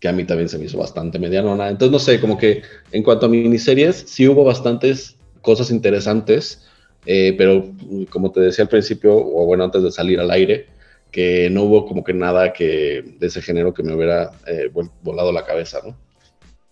[0.00, 1.68] que a mí también se me hizo bastante medianona.
[1.68, 6.66] Entonces, no sé, como que en cuanto a miniseries, sí hubo bastantes cosas interesantes,
[7.06, 7.70] eh, pero
[8.08, 10.66] como te decía al principio, o bueno, antes de salir al aire,
[11.10, 14.70] que no hubo como que nada que de ese género que me hubiera eh,
[15.02, 15.96] volado la cabeza, ¿no?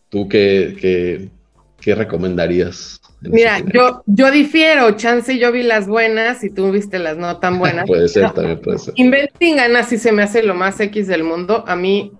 [0.08, 1.28] ¿Tú qué,
[1.80, 3.00] qué, recomendarías?
[3.20, 7.58] Mira, yo, yo difiero, chance yo vi las buenas y tú viste las no tan
[7.58, 7.86] buenas.
[7.86, 8.94] puede ser, también puede ser.
[8.96, 11.64] Inventing Anna sí se me hace lo más X del mundo.
[11.66, 12.12] A mí,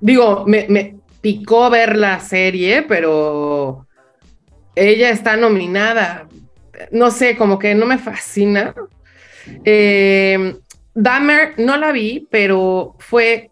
[0.00, 3.86] digo, me, me picó ver la serie, pero
[4.74, 6.28] ella está nominada.
[6.92, 8.74] No sé, como que no me fascina.
[9.64, 10.54] Eh,
[10.94, 13.50] Dahmer no la vi, pero fue,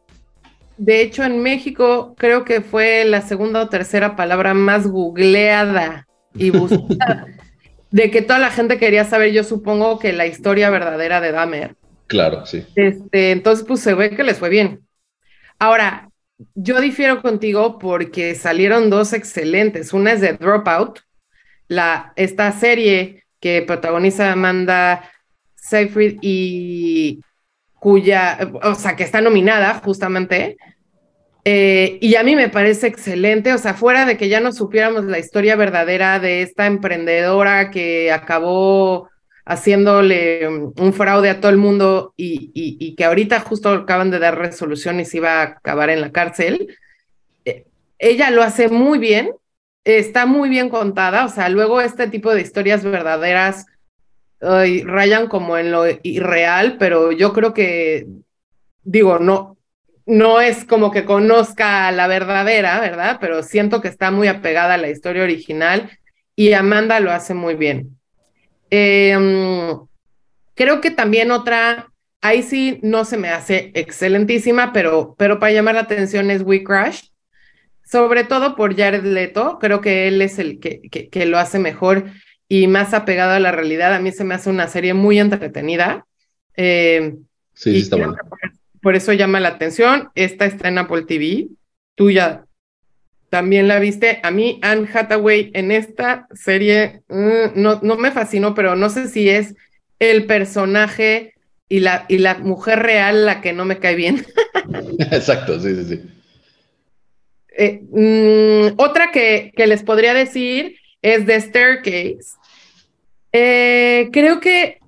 [0.76, 6.50] de hecho en México creo que fue la segunda o tercera palabra más googleada y
[6.50, 7.26] buscada.
[7.90, 11.76] de que toda la gente quería saber, yo supongo que la historia verdadera de Dahmer.
[12.06, 12.64] Claro, sí.
[12.74, 14.80] Este, entonces, pues se ve que les fue bien.
[15.58, 16.10] Ahora,
[16.54, 19.92] yo difiero contigo porque salieron dos excelentes.
[19.92, 21.00] Una es de Dropout,
[21.68, 25.10] la, esta serie que protagoniza Amanda
[25.54, 27.20] Seyfried y
[27.74, 30.56] cuya, o sea, que está nominada justamente.
[31.44, 35.04] Eh, y a mí me parece excelente, o sea, fuera de que ya no supiéramos
[35.04, 39.10] la historia verdadera de esta emprendedora que acabó
[39.44, 45.00] haciéndole un fraude a todo el mundo y, que ahorita justo acaban de dar resolución
[45.00, 46.76] y se iba a acabar en la cárcel,
[47.44, 47.66] eh,
[47.98, 49.32] ella lo hace muy bien,
[49.84, 53.66] está muy bien contada, o sea, luego este tipo de historias verdaderas
[54.40, 58.06] rayan como en lo irreal, pero yo creo que,
[58.82, 59.56] digo, no,
[60.06, 63.18] no es como que conozca la verdadera, ¿verdad?
[63.20, 65.90] Pero siento que está muy apegada a la historia original
[66.36, 67.98] y Amanda lo hace muy bien.
[68.76, 69.78] Em,
[70.56, 75.76] creo que también otra, ahí sí no se me hace excelentísima, pero, pero para llamar
[75.76, 77.04] la atención es We Crash,
[77.84, 82.06] sobre todo por Jared Leto, creo que él es el que, que, lo hace mejor
[82.48, 83.94] y más apegado a la realidad.
[83.94, 86.04] A mí se me hace una serie muy entretenida.
[86.56, 87.14] Eh,
[87.52, 88.16] sí, sí, está bueno.
[88.82, 90.10] Por, eso llama la atención.
[90.16, 91.46] Esta está en Apple TV.
[91.94, 92.44] Tú ya
[93.34, 94.20] también la viste.
[94.22, 99.08] A mí, Anne Hathaway en esta serie mm, no, no me fascinó, pero no sé
[99.08, 99.56] si es
[99.98, 101.34] el personaje
[101.68, 104.24] y la, y la mujer real la que no me cae bien.
[105.10, 106.02] Exacto, sí, sí, sí.
[107.56, 112.36] Eh, mm, otra que, que, les podría decir es The Staircase.
[113.32, 114.78] Eh, creo que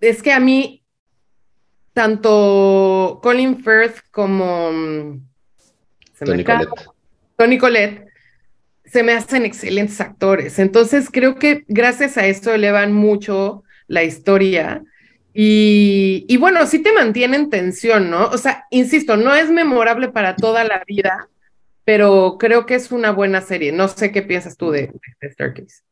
[0.00, 0.82] es que a mí,
[1.92, 5.20] tanto Colin Firth como mm,
[6.18, 6.95] Tony, Collette.
[7.36, 8.06] Tony Collette
[8.84, 10.58] se me hacen excelentes actores.
[10.58, 14.84] Entonces creo que gracias a esto elevan mucho la historia.
[15.34, 18.28] Y, y, bueno, sí te mantiene en tensión, ¿no?
[18.28, 21.28] O sea, insisto, no es memorable para toda la vida,
[21.84, 23.70] pero creo que es una buena serie.
[23.70, 25.82] No sé qué piensas tú de, de Staircase.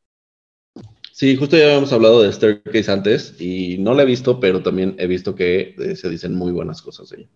[1.12, 4.96] Sí, justo ya habíamos hablado de Staircase antes y no la he visto, pero también
[4.98, 7.28] he visto que eh, se dicen muy buenas cosas de ella.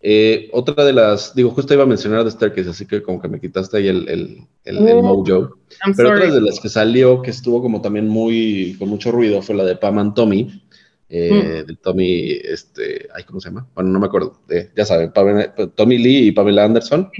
[0.00, 3.28] Eh, otra de las, digo, justo iba a mencionar de Staircase, así que como que
[3.28, 5.58] me quitaste ahí el, el, el, oh, mojo.
[5.96, 9.56] Pero otra de las que salió, que estuvo como también muy, con mucho ruido, fue
[9.56, 10.62] la de Pam and Tommy.
[11.10, 11.66] Eh, mm.
[11.66, 13.66] de Tommy, este, ay, ¿cómo se llama?
[13.74, 14.40] Bueno, no me acuerdo.
[14.76, 15.12] ya saben,
[15.74, 17.10] Tommy Lee y Pamela Anderson.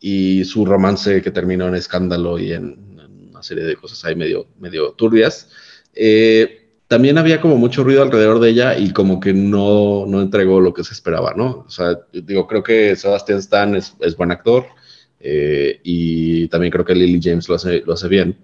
[0.00, 2.96] Y su romance que terminó en escándalo y en,
[3.30, 5.50] una serie de cosas ahí medio, medio turbias.
[5.94, 10.60] Eh, también había como mucho ruido alrededor de ella y como que no, no entregó
[10.60, 11.64] lo que se esperaba, ¿no?
[11.66, 14.66] O sea, digo, creo que Sebastian Stan es, es buen actor
[15.18, 18.38] eh, y también creo que Lily James lo hace, lo hace bien,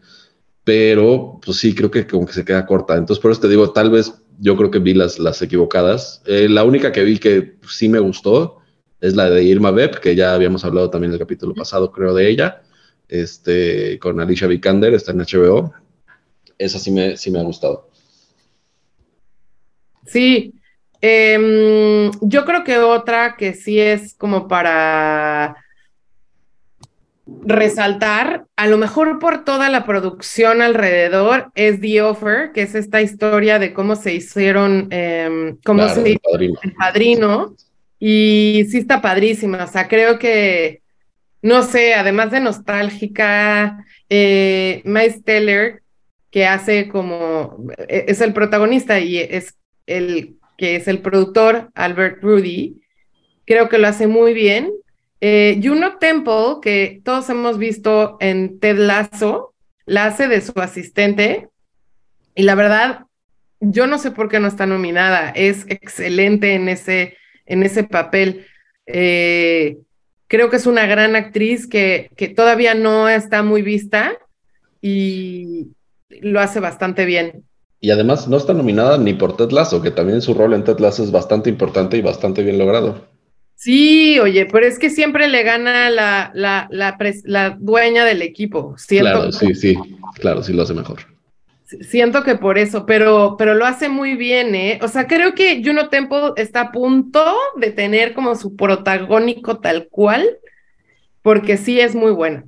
[0.65, 2.97] pero pues sí, creo que como que se queda corta.
[2.97, 6.23] Entonces, por eso te digo, tal vez yo creo que vi las, las equivocadas.
[6.27, 8.59] Eh, la única que vi que sí me gustó
[9.01, 12.15] es la de Irma Beb, que ya habíamos hablado también en el capítulo pasado, creo,
[12.15, 12.63] de ella,
[13.09, 15.73] este, con Alicia Vikander, está en HBO.
[16.59, 17.92] Esa sí me, sí me ha gustado.
[20.07, 20.55] Sí,
[21.01, 25.57] em, yo creo que otra que sí es como para
[27.45, 33.01] resaltar, a lo mejor por toda la producción alrededor, es The Offer, que es esta
[33.01, 37.55] historia de cómo se hicieron, eh, cómo se hizo el padrino.
[37.99, 40.83] Y sí está padrísima, o sea, creo que,
[41.41, 45.83] no sé, además de nostálgica, eh, Miles Teller,
[46.33, 49.55] que hace como, e, es el protagonista y es
[49.97, 52.83] el que es el productor, Albert Rudy,
[53.47, 54.73] creo que lo hace muy bien.
[55.21, 59.55] Eh, Juno Temple, que todos hemos visto en Ted Lasso,
[59.87, 61.49] la hace de su asistente
[62.35, 63.07] y la verdad,
[63.61, 68.47] yo no sé por qué no está nominada, es excelente en ese, en ese papel.
[68.87, 69.79] Eh,
[70.29, 74.17] creo que es una gran actriz que, que todavía no está muy vista
[74.81, 75.69] y
[76.09, 77.45] lo hace bastante bien.
[77.85, 80.79] Y además no está nominada ni por Ted Lasso, que también su rol en Ted
[80.79, 83.09] Lasso es bastante importante y bastante bien logrado.
[83.57, 88.77] Sí, oye, pero es que siempre le gana la, la, la, dueña del equipo.
[88.89, 89.77] claro, sí, sí,
[90.15, 91.01] claro, sí lo hace mejor.
[91.81, 94.79] Siento que por eso, pero, pero lo hace muy bien, ¿eh?
[94.81, 99.89] O sea, creo que Juno Temple está a punto de tener como su protagónico tal
[99.89, 100.39] cual,
[101.21, 102.45] porque sí es muy buena.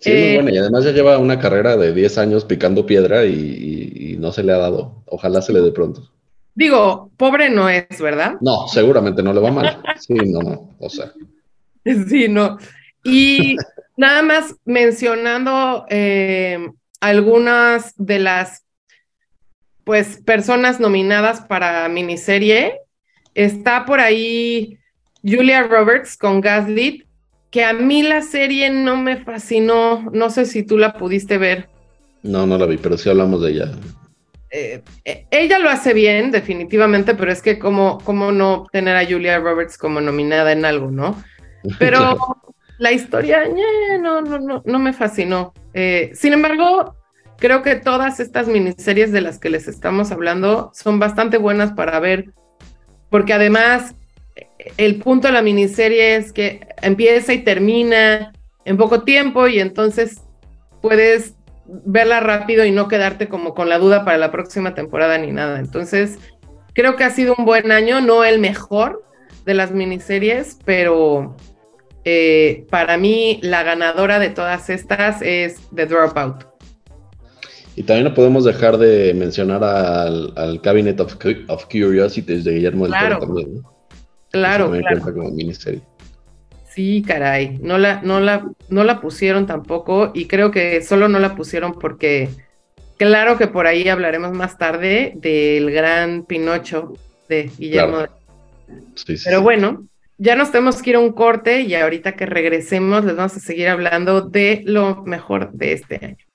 [0.00, 0.52] Sí, muy buena.
[0.52, 4.52] Y además ya lleva una carrera de 10 años picando piedra y, no se le
[4.52, 5.02] ha dado.
[5.06, 6.10] Ojalá se le dé pronto.
[6.54, 8.34] Digo, pobre no es, ¿verdad?
[8.40, 9.82] No, seguramente no le va mal.
[9.98, 10.70] Sí, no, no.
[10.78, 11.12] O sea.
[12.08, 12.58] Sí, no.
[13.02, 13.56] Y
[13.96, 16.58] nada más mencionando eh,
[17.00, 18.66] algunas de las
[19.84, 22.80] pues personas nominadas para miniserie.
[23.34, 24.78] Está por ahí
[25.22, 27.06] Julia Roberts con Gaslit,
[27.50, 31.68] que a mí la serie no me fascinó, no sé si tú la pudiste ver.
[32.22, 33.72] No, no la vi, pero sí hablamos de ella.
[34.50, 39.06] Eh, eh, ella lo hace bien, definitivamente, pero es que cómo, cómo no tener a
[39.06, 41.22] Julia Roberts como nominada en algo, ¿no?
[41.78, 42.16] Pero
[42.78, 43.42] la historia,
[44.00, 45.52] no, no, no, no me fascinó.
[45.74, 46.96] Eh, sin embargo,
[47.36, 52.00] creo que todas estas miniseries de las que les estamos hablando son bastante buenas para
[52.00, 52.32] ver,
[53.10, 53.94] porque además
[54.76, 58.32] el punto de la miniserie es que empieza y termina
[58.64, 60.20] en poco tiempo y entonces
[60.80, 61.34] puedes
[61.66, 65.58] verla rápido y no quedarte como con la duda para la próxima temporada ni nada.
[65.58, 66.18] Entonces,
[66.74, 69.04] creo que ha sido un buen año, no el mejor
[69.44, 71.36] de las miniseries, pero
[72.04, 76.44] eh, para mí la ganadora de todas estas es The Dropout.
[77.76, 81.16] Y también no podemos dejar de mencionar al, Cabinet of,
[81.66, 83.62] Curiosities de Guillermo del Toro también.
[84.30, 85.00] Claro, claro.
[85.02, 85.82] como miniserie.
[86.68, 91.18] Sí, caray, no la, no, la, no la pusieron tampoco y creo que solo no
[91.18, 92.28] la pusieron porque
[92.96, 96.94] claro que por ahí hablaremos más tarde del gran Pinocho
[97.28, 98.04] de Guillermo.
[99.24, 103.16] Pero bueno, ya nos tenemos que ir a un corte y ahorita que regresemos les
[103.16, 106.29] vamos a seguir hablando de lo mejor de este año.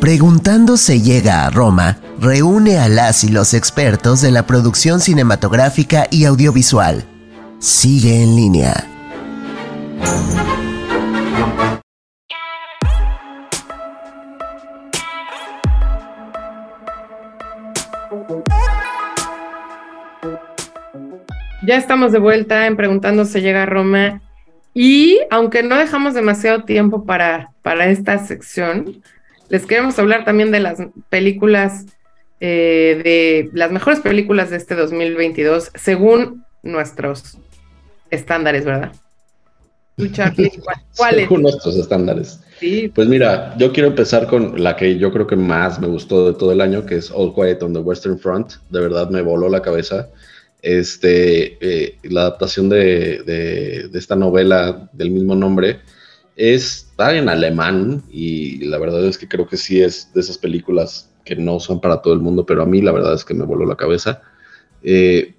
[0.00, 6.06] Preguntando se llega a Roma, reúne a las y los expertos de la producción cinematográfica
[6.10, 7.04] y audiovisual.
[7.58, 8.86] Sigue en línea.
[21.66, 24.20] Ya estamos de vuelta en Preguntando se llega a Roma
[24.78, 29.02] y aunque no dejamos demasiado tiempo para, para esta sección,
[29.48, 31.86] les queremos hablar también de las películas,
[32.40, 37.38] eh, de las mejores películas de este 2022, según nuestros
[38.10, 38.92] estándares, ¿verdad?
[40.94, 41.22] ¿cuáles?
[41.22, 42.40] Según nuestros estándares.
[42.60, 42.92] Sí.
[42.94, 46.38] Pues mira, yo quiero empezar con la que yo creo que más me gustó de
[46.38, 48.52] todo el año, que es All Quiet on the Western Front.
[48.68, 50.10] De verdad me voló la cabeza.
[50.62, 55.80] Este, eh, la adaptación de, de, esta novela del mismo nombre
[56.36, 61.10] Está en alemán y la verdad es que creo que sí es de esas películas
[61.24, 63.46] que no son para todo el mundo, pero a mí la verdad es que me
[63.46, 64.20] voló la cabeza.
[64.82, 65.34] Eh,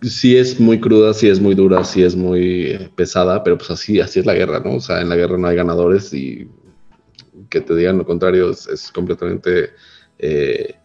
[0.00, 3.70] sí es muy cruda, sí es muy dura, sí es muy eh, pesada, pero pues
[3.70, 4.76] así, así es la guerra, ¿no?
[4.76, 6.48] O sea, en la guerra no hay ganadores y
[7.50, 9.70] que te digan lo contrario es, completamente
[10.18, 10.76] eh,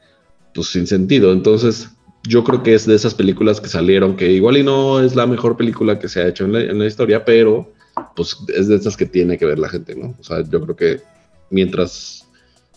[0.53, 1.31] pues sin sentido.
[1.31, 1.89] Entonces,
[2.23, 5.25] yo creo que es de esas películas que salieron, que igual y no es la
[5.25, 7.71] mejor película que se ha hecho en la, en la historia, pero
[8.15, 10.15] pues es de esas que tiene que ver la gente, ¿no?
[10.19, 11.01] O sea, yo creo que
[11.49, 12.27] mientras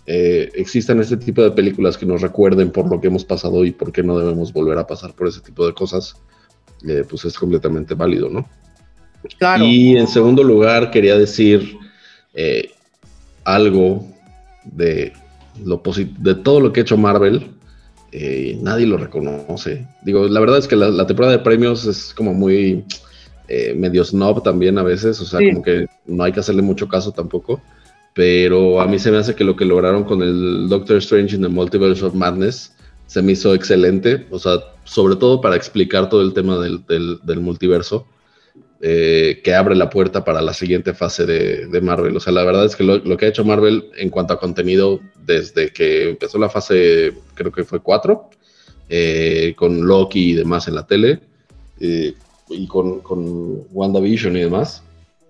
[0.07, 3.71] eh, existan este tipo de películas que nos recuerden por lo que hemos pasado y
[3.71, 6.17] por qué no debemos volver a pasar por ese tipo de cosas,
[6.87, 8.49] eh, pues es completamente válido, ¿no?
[9.39, 9.65] Claro.
[9.65, 11.77] Y en segundo lugar, quería decir
[12.35, 12.71] eh,
[13.45, 14.05] algo
[14.65, 15.13] de,
[15.65, 15.81] lo
[16.19, 17.53] de todo lo que ha hecho Marvel.
[18.61, 19.87] Nadie lo reconoce.
[20.03, 22.85] Digo, la verdad es que la temporada de premios es como muy
[23.49, 26.89] eh, medio snob también a veces, o sea, como que no hay que hacerle mucho
[26.89, 27.61] caso tampoco,
[28.15, 31.43] pero a mí se me hace que lo que lograron con el Doctor Strange in
[31.43, 32.73] the Multiverse of Madness
[33.07, 37.41] se me hizo excelente, o sea, sobre todo para explicar todo el tema del, del,
[37.41, 38.07] multiverso,
[38.85, 42.17] eh, que abre la puerta para la siguiente fase de, Marvel.
[42.17, 44.99] O sea, la verdad es que lo, que ha hecho Marvel en cuanto a contenido
[45.25, 48.31] desde que empezó la fase, creo que fue 4,
[48.89, 51.21] eh, con Loki y demás en la tele,
[51.79, 54.83] y con, con WandaVision y demás,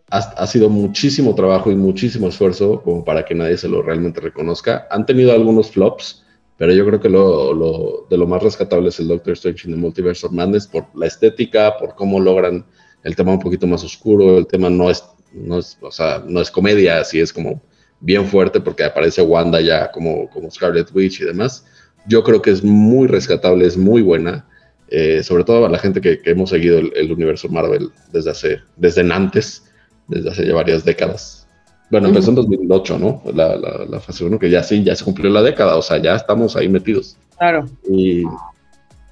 [0.08, 4.86] ha, sido muchísimo trabajo y muchísimo esfuerzo como para que nadie se lo realmente reconozca.
[4.90, 6.24] Han tenido algunos flops,
[6.56, 9.74] pero yo creo que lo, lo, de lo más rescatable es el Doctor Strange in
[9.74, 12.64] the Multiverse of Madness por la estética, por cómo logran
[13.04, 16.40] el tema un poquito más oscuro, el tema no es, no es, o sea, no
[16.40, 17.60] es comedia, así es como
[18.00, 21.64] bien fuerte porque aparece Wanda ya como, como Scarlet Witch y demás.
[22.06, 24.46] Yo creo que es muy rescatable, es muy buena.
[24.94, 29.00] Eh, sobre todo a la gente que, hemos seguido el, universo Marvel desde hace, desde
[29.10, 29.64] antes,
[30.06, 31.48] desde hace ya varias décadas.
[31.90, 33.22] Bueno, empezó en 2008, ¿no?
[33.34, 36.14] La, la, fase 1, que ya sí, ya se cumplió la década, o sea, ya
[36.14, 37.16] estamos ahí metidos.
[37.38, 37.66] Claro.
[37.88, 38.24] Y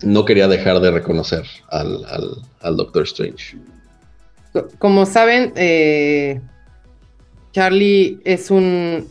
[0.02, 2.04] no quería dejar de reconocer al,
[2.60, 3.56] al, Doctor Strange.
[4.78, 6.40] Como saben, eh,
[7.52, 9.08] Charlie es un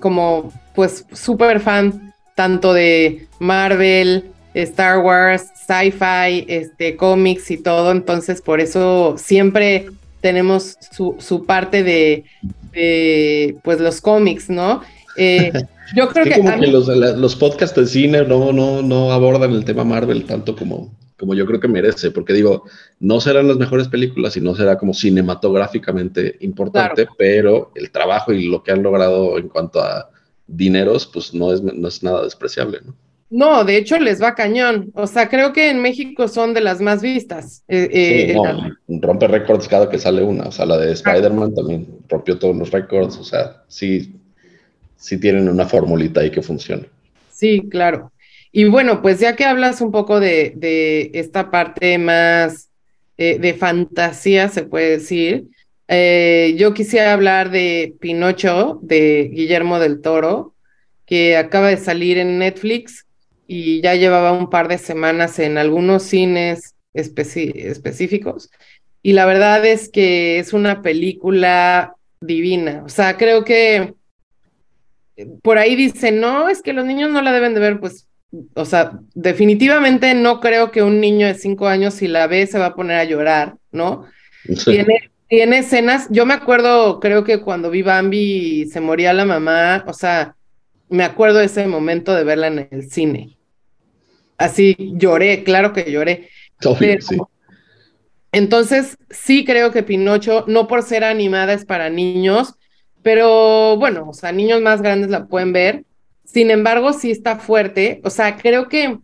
[0.00, 8.40] como pues súper fan tanto de Marvel, Star Wars, sci-fi, este, cómics y todo, entonces
[8.40, 9.86] por eso siempre
[10.20, 14.82] tenemos su, parte de, pues los cómics, ¿no?
[15.16, 15.52] Eh,
[15.94, 19.84] yo creo que, como que los, podcasts de cine no, no, no abordan el tema
[19.84, 22.64] Marvel tanto como, como yo creo que merece, porque digo,
[23.00, 28.48] no serán las mejores películas y no será como cinematográficamente importante, pero el trabajo y
[28.48, 30.10] lo que han logrado en cuanto a
[30.46, 32.94] dineros, pues no es, no es nada despreciable, ¿no?
[33.32, 34.90] No, de hecho les va cañón.
[34.94, 37.64] O sea, creo que en México son de las más vistas.
[37.66, 38.36] Eh, eh,
[39.00, 40.44] rompe récords cada que sale una.
[40.44, 43.16] O sea, la de Spider-Man también rompió todos los récords.
[43.16, 44.16] O sea, sí,
[44.96, 46.84] sí tienen una formulita ahí que funciona.
[47.30, 48.12] Sí, claro.
[48.52, 52.68] Y bueno, pues ya que hablas un poco de, de esta parte más
[53.16, 55.46] eh, de fantasía, se puede decir,
[55.88, 60.54] eh, yo quisiera hablar de Pinocho, de Guillermo del Toro,
[61.06, 63.06] que acaba de salir en Netflix
[63.46, 68.50] y ya llevaba un par de semanas en algunos cines específicos.
[69.02, 72.82] Y la verdad es que es una película divina.
[72.84, 73.94] O sea, creo que
[75.42, 78.06] por ahí dice, no, es que los niños no la deben de ver, pues,
[78.54, 82.58] o sea, definitivamente no creo que un niño de cinco años si la ve se
[82.58, 84.06] va a poner a llorar, ¿no?
[84.64, 88.18] Tiene, tiene escenas, yo me acuerdo, creo que cuando vi Bambi
[88.62, 90.36] y se moría la mamá, o sea,
[90.88, 93.36] me acuerdo de ese momento de verla en el cine.
[94.36, 96.28] Así lloré, claro que lloré.
[98.32, 102.54] Entonces, sí creo que Pinocho, no por ser animada es para niños,
[103.02, 105.84] pero bueno, o sea, niños más grandes la pueden ver.
[106.32, 108.00] Sin embargo, sí está fuerte.
[108.04, 108.98] O sea, creo que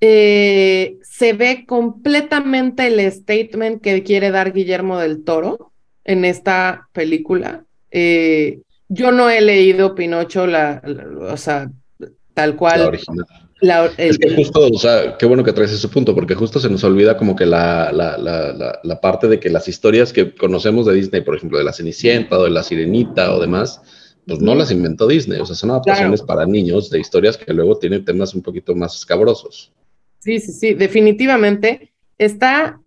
[0.00, 5.72] eh, se ve completamente el statement que quiere dar Guillermo del Toro
[6.04, 7.64] en esta película.
[7.90, 10.82] Eh, yo no he leído Pinocho, la,
[11.28, 11.70] o sea,
[12.32, 12.80] tal cual.
[13.60, 13.94] La original.
[13.96, 16.84] es que justo, o sea, qué bueno que traes ese punto, porque justo se nos
[16.84, 20.94] olvida como que la, la, la, la, parte de que las historias que conocemos de
[20.94, 23.80] Disney, por ejemplo, de la Cenicienta o de la Sirenita o demás,
[24.26, 27.78] pues no las inventó Disney, o sea, son adaptaciones para niños de historias que luego
[27.78, 29.72] tienen temas un poquito más escabrosos.
[30.18, 31.92] Sí, sí, sí, definitivamente.
[32.16, 32.80] Está,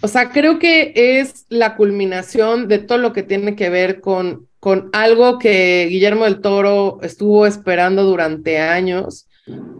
[0.00, 4.46] o sea, creo que es la culminación de todo lo que tiene que ver con,
[4.60, 9.26] con algo que Guillermo del Toro estuvo esperando durante años,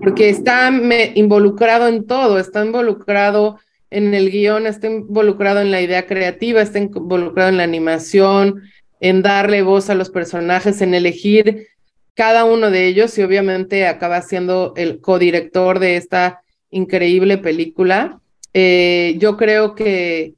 [0.02, 0.72] porque está
[1.14, 3.60] involucrado en todo, está involucrado
[3.90, 8.62] en el guion, está involucrado en la idea creativa, está involucrado en la animación,
[9.02, 11.66] en darle voz a los personajes, en elegir
[12.14, 18.20] cada uno de ellos y obviamente acaba siendo el codirector de esta increíble película.
[18.54, 20.34] Eh, yo creo que,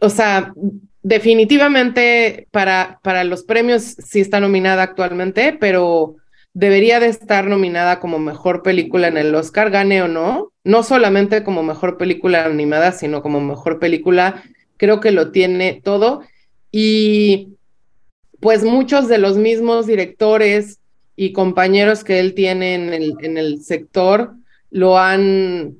[0.00, 0.54] o sea,
[1.02, 6.14] definitivamente para, para los premios sí está nominada actualmente, pero
[6.52, 11.42] debería de estar nominada como mejor película en el Oscar, gane o no, no solamente
[11.42, 14.44] como mejor película animada, sino como mejor película,
[14.76, 16.22] creo que lo tiene todo.
[16.76, 17.50] Y
[18.40, 20.80] pues muchos de los mismos directores
[21.14, 24.34] y compañeros que él tiene en el, en el sector,
[24.72, 25.76] lo han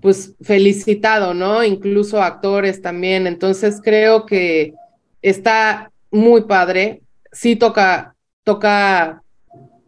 [0.00, 1.62] pues felicitado, ¿no?
[1.62, 3.26] Incluso actores también.
[3.26, 4.72] Entonces creo que
[5.20, 7.02] está muy padre.
[7.30, 9.22] Sí toca, toca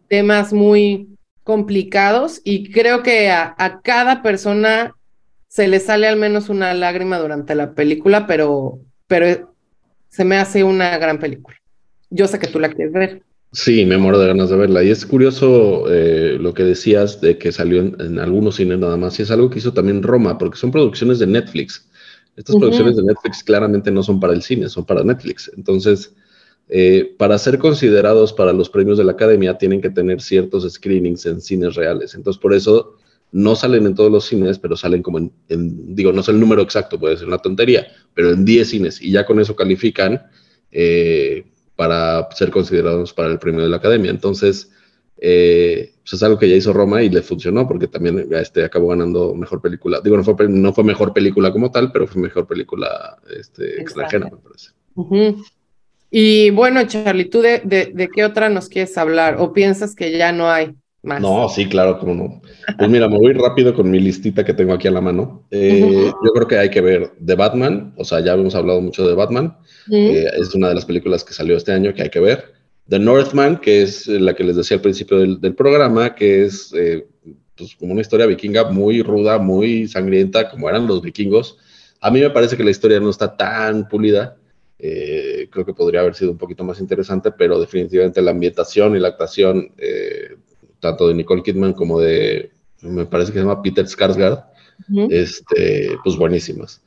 [0.09, 1.09] temas muy
[1.43, 4.95] complicados y creo que a, cada persona
[5.49, 9.49] se le sale al menos una lágrima durante la película, pero, pero
[10.11, 11.57] se me hace una gran película.
[12.11, 13.23] Yo sé que tú la quieres ver.
[13.53, 14.83] Sí, me muero de ganas de verla.
[14.83, 19.19] Y es curioso eh, lo que decías de que salió en, algunos cines nada más.
[19.19, 21.89] Y es algo que hizo también Roma, porque son producciones de Netflix.
[22.37, 25.51] Estas producciones de Netflix claramente no son para el cine, son para Netflix.
[25.57, 26.13] Entonces,
[26.69, 31.27] eh, para ser considerados para los premios de la academia, tienen que tener ciertos screenings
[31.27, 32.15] en cines reales.
[32.15, 32.97] Entonces, por eso
[33.33, 35.33] no salen en todos los cines, pero salen como en,
[35.95, 39.01] digo, no sé el número exacto, puede ser una tontería, pero en 10 cines.
[39.01, 40.22] Y ya con eso califican.
[40.72, 41.45] Eh,
[41.81, 44.11] para ser considerados para el premio de la academia.
[44.11, 44.70] Entonces,
[45.16, 48.89] eh, pues es algo que ya hizo Roma y le funcionó porque también este, acabó
[48.89, 50.03] ganando mejor película.
[50.03, 54.28] Digo, no fue, no fue mejor película como tal, pero fue mejor película este, extranjera,
[54.28, 54.72] me parece.
[56.11, 59.37] Y bueno, Charlie, ¿tú de, de, qué otra nos quieres hablar?
[59.39, 60.74] ¿O piensas que ya no hay?
[61.03, 61.22] Más.
[61.22, 62.42] No, sí, claro, cómo no.
[62.76, 65.46] Pues mira, me voy rápido con mi listita que tengo aquí a la mano.
[65.51, 69.09] Eh, yo creo que hay que ver The Batman, o sea, ya habíamos hablado mucho
[69.09, 69.57] de Batman.
[69.90, 72.53] Eh, es una de las películas que salió este año que hay que ver.
[72.86, 77.07] The Northman, que es la que les decía al principio del, programa, que es eh,
[77.57, 81.57] pues, como una historia vikinga muy ruda, muy sangrienta, como eran los vikingos.
[82.03, 84.36] A mí me parece que la historia no está tan pulida.
[84.78, 89.09] creo que podría haber sido un poquito más interesante, pero definitivamente la ambientación y la
[89.09, 89.72] actuación
[90.81, 92.51] tanto de Nicole Kidman como de,
[92.83, 94.45] me parece que se llama Peter Skarsgård,
[95.11, 96.83] este, pues buenísimas.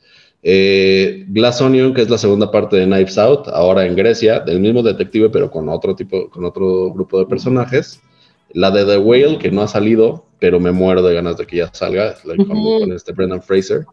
[0.46, 4.60] Eh, Glass Onion, que es la segunda parte de Knives Out, ahora en Grecia, del
[4.60, 8.02] mismo detective, pero con otro tipo, con otro grupo de personajes.
[8.52, 11.58] La de The Whale, que no ha salido, pero me muero de ganas de que
[11.58, 13.86] ya salga, con, este Brendan Fraser.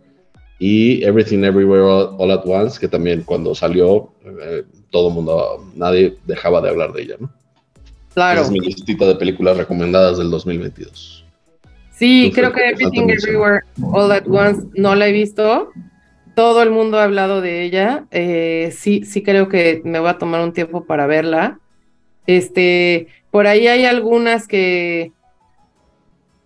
[0.58, 6.18] Y Everything Everywhere All, at Once, que también cuando salió, eh, todo el mundo, nadie
[6.26, 7.32] dejaba de hablar de ella, ¿no?
[8.14, 8.42] Claro.
[8.42, 11.24] Es mi listita de películas recomendadas del 2022.
[11.92, 15.70] Sí, creo que Everything Everywhere All at Once no la he visto.
[16.34, 18.06] Todo el mundo ha hablado de ella.
[18.10, 21.60] Eh, sí, sí creo que me voy a tomar un tiempo para verla.
[22.26, 25.12] Este, por ahí hay algunas que,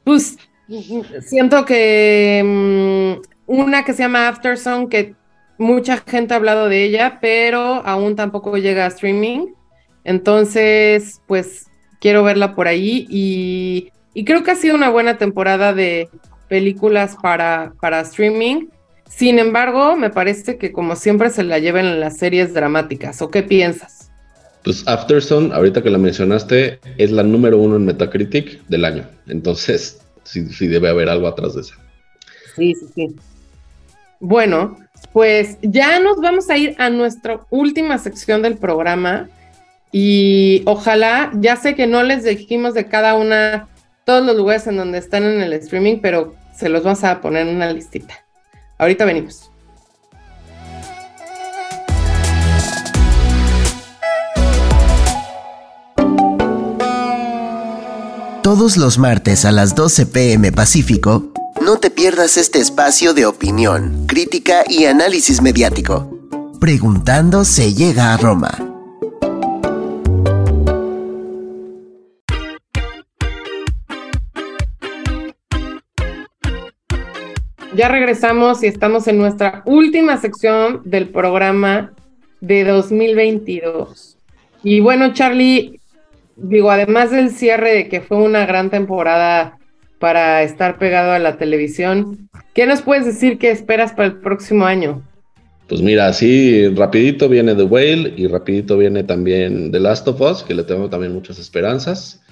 [0.02, 0.38] Pues
[1.20, 5.14] siento que mm, una que se llama Afterson, que
[5.58, 9.53] mucha gente ha hablado de ella, pero aún tampoco llega a streaming.
[10.04, 11.66] Entonces, pues
[12.00, 13.90] quiero verla por ahí y,
[14.24, 16.08] creo que ha sido una buena temporada de
[16.48, 18.66] películas para, para streaming.
[19.08, 23.22] Sin embargo, me parece que como siempre se la llevan en las series dramáticas.
[23.22, 24.10] ¿O qué piensas?
[24.62, 29.06] Pues Afterson, ahorita que la mencionaste, es la número uno en Metacritic del año.
[29.26, 31.74] Entonces, sí, sí debe haber algo atrás de esa.
[32.56, 33.16] Sí, sí, sí.
[34.20, 34.78] Bueno,
[35.12, 39.28] pues ya nos vamos a ir a nuestra última sección del programa
[39.96, 43.68] y ojalá, ya sé que no les dijimos de cada una
[44.04, 47.46] todos los lugares en donde están en el streaming, pero se los vamos a poner
[47.46, 48.12] en una listita.
[48.76, 49.52] Ahorita venimos.
[58.42, 61.32] Todos los martes a las 12 pm Pacífico,
[61.64, 66.10] no te pierdas este espacio de opinión, crítica y análisis mediático.
[66.58, 68.73] Preguntando se llega a Roma.
[77.74, 81.92] Ya regresamos y estamos en nuestra última sección del programa
[82.40, 84.16] de 2022.
[84.62, 85.80] Y bueno, Charlie,
[86.36, 89.58] digo, además del cierre de que fue una gran temporada
[89.98, 92.28] para estar pegado a la televisión.
[92.54, 95.02] ¿Qué nos puedes decir que esperas para el próximo año?
[95.66, 100.44] Pues mira, así rapidito viene The Whale y rapidito viene también The Last of Us,
[100.44, 102.22] que le tengo también muchas esperanzas.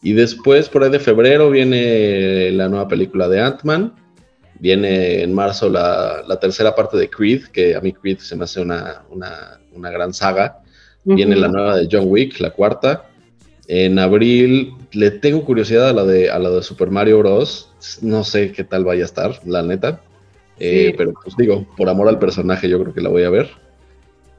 [0.00, 3.94] Y después, por ahí de febrero, viene la nueva película de Ant-Man.
[4.58, 8.60] Viene en marzo la, tercera parte de Creed, que a mí Creed se me hace
[8.60, 10.58] una, una, gran saga.
[11.04, 13.08] Viene la nueva de John Wick, la cuarta.
[13.66, 17.70] En abril le tengo curiosidad a la de, a la de Super Mario Bros.
[18.02, 20.00] No sé qué tal vaya a estar, la neta.
[20.58, 23.50] Eh, pero pues digo, por amor al personaje, yo creo que la voy a ver.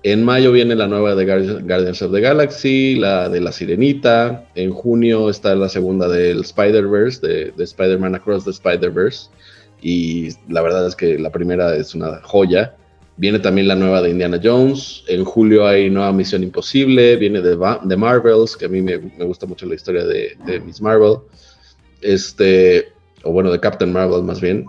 [0.04, 4.46] En mayo viene la nueva de Guardians of the Galaxy, la de La Sirenita.
[4.54, 9.30] En junio está la segunda del Spider-Verse, de, de Spider-Man Across the Spider-Verse.
[9.84, 12.74] Y la verdad es que la primera es una joya.
[13.18, 15.04] Viene también la nueva de Indiana Jones.
[15.10, 17.18] En julio hay nueva Misión Imposible.
[17.18, 21.18] Viene de, de Marvels, que a mí me, gusta mucho la historia de, Miss Marvel.
[22.02, 24.68] Este, o bueno, de Captain Marvel más bien.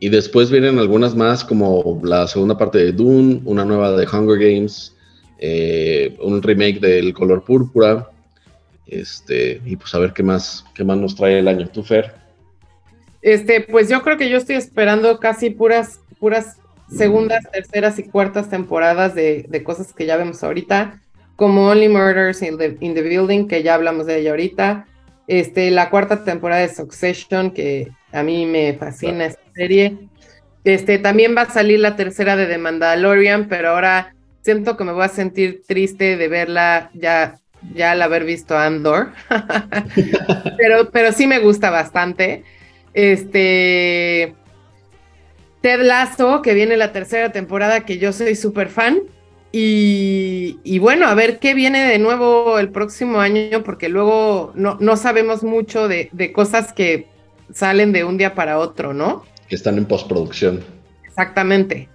[0.00, 4.38] Y después vienen algunas más, como la segunda parte de Dune, una nueva de Hunger
[4.38, 4.94] Games,
[5.38, 8.10] eh, un remake del Color Púrpura.
[8.86, 11.66] Este, y pues a ver qué más, qué más nos trae el año.
[11.72, 12.23] ¿Tú, Fer?
[13.24, 16.58] Este, pues yo creo que yo estoy esperando casi puras, puras
[16.94, 21.00] segundas, terceras y cuartas temporadas de, cosas que ya vemos ahorita,
[21.34, 22.68] como Only Murders in the,
[23.02, 24.86] Building, que ya hablamos de ella ahorita,
[25.26, 29.96] este, la cuarta temporada de Succession, que a mí me fascina esta serie.
[30.62, 34.92] Este, también va a salir la tercera de The Mandalorian, pero ahora siento que me
[34.92, 37.38] voy a sentir triste de verla ya,
[37.72, 39.12] ya al haber visto Andor.
[40.58, 42.44] pero, pero sí me gusta bastante.
[42.94, 44.34] Este,
[45.60, 49.02] Ted Lasso, que viene la tercera temporada, que yo soy súper fan.
[49.56, 54.96] Y, bueno, a ver qué viene de nuevo el próximo año, porque luego no, no
[54.96, 57.06] sabemos mucho de, cosas que
[57.52, 59.22] salen de un día para otro, ¿no?
[59.48, 60.64] Que están en postproducción.
[61.06, 61.88] Exactamente.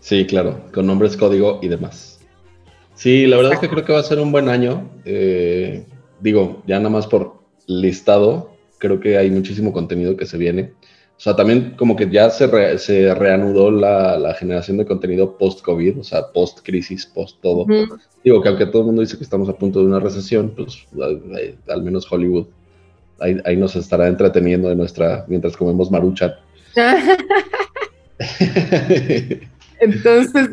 [0.00, 2.20] Sí, claro, con nombres, código y demás.
[2.94, 4.90] Sí, la verdad es que creo que va a ser un buen año.
[5.06, 5.86] Eh,
[6.20, 8.51] digo, ya nada más por listado,
[8.82, 10.72] creo que hay muchísimo contenido que se viene.
[11.16, 16.04] O sea, también como que ya se, se reanudó la, generación de contenido post-COVID, o
[16.04, 17.64] sea, post-crisis, post-todo.
[18.24, 20.84] Digo que aunque todo el mundo dice que estamos a punto de una recesión, pues
[21.68, 22.48] al, menos Hollywood
[23.20, 26.32] ahí, nos estará entreteniendo de nuestra, mientras comemos maruchan.
[29.78, 30.48] Entonces,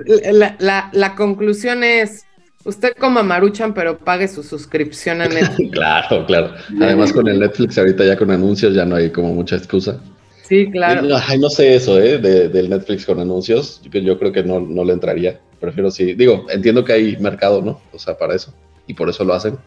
[0.60, 2.26] la, la, conclusión es,
[2.66, 5.72] usted coma maruchan, pero pague su suscripción a Netflix.
[5.74, 6.54] claro, claro.
[6.82, 10.00] Además con el Netflix ahorita ya con anuncios ya no hay como mucha excusa.
[10.44, 11.08] Sí, claro.
[11.28, 12.18] Ay, no sé eso, ¿eh?
[12.18, 13.82] del Netflix con anuncios.
[13.84, 15.40] Yo, yo creo que no, no, le entraría.
[15.60, 16.16] Prefiero sí.
[16.16, 17.80] Digo, entiendo que hay mercado, ¿no?
[17.94, 18.52] O sea, para eso.
[18.88, 19.60] Y por eso lo hacen.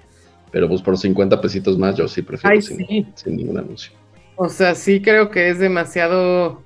[0.51, 3.93] Pero pues por 50 pesitos más, yo sí prefiero sin, ningún anuncio.
[4.34, 6.61] O sea, sí creo que es demasiado,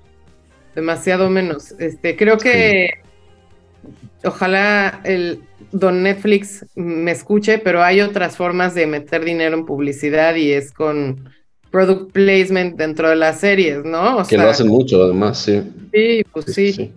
[0.74, 1.72] demasiado menos.
[1.72, 2.88] Este, creo que
[4.24, 5.42] ojalá el
[5.72, 10.72] don Netflix me escuche, pero hay otras formas de meter dinero en publicidad y es
[10.72, 11.28] con
[11.70, 14.24] product placement dentro de las series, ¿no?
[14.26, 15.62] que lo hacen mucho, además, sí.
[15.92, 16.92] Sí, pues sí.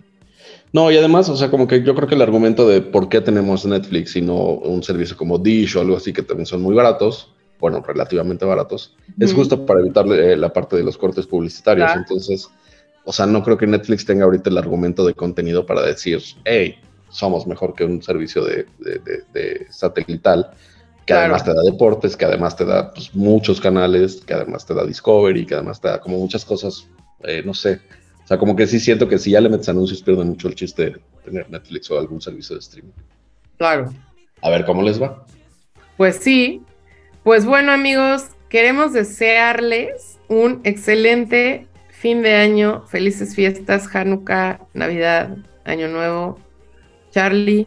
[0.72, 3.20] No, y además, o sea, como que yo creo que el argumento de por qué
[3.20, 6.74] tenemos Netflix y no un servicio como Dish o algo así que también son muy
[6.74, 11.90] baratos, bueno, relativamente baratos, es justo para evitar eh, la parte de los cortes publicitarios.
[11.94, 12.48] Entonces,
[13.04, 16.76] o sea, no creo que Netflix tenga ahorita el argumento de contenido para decir, hey,
[17.10, 18.66] somos mejor que un servicio de,
[19.70, 20.50] satelital,
[21.06, 24.74] que además te da deportes, que además te da pues, muchos canales, que además te
[24.74, 26.86] da Discovery, que además te da como muchas cosas,
[27.24, 27.80] eh, no sé.
[28.24, 30.54] O sea, como que sí siento que si ya le metes anuncios pierden mucho el
[30.54, 32.92] chiste de tener Netflix o algún servicio de streaming.
[33.58, 33.92] Claro.
[34.42, 35.26] A ver cómo les va.
[35.96, 36.62] Pues sí.
[37.24, 45.88] Pues bueno, amigos, queremos desearles un excelente fin de año, felices fiestas, Hanukkah, Navidad, Año
[45.88, 46.38] Nuevo.
[47.10, 47.66] Charlie.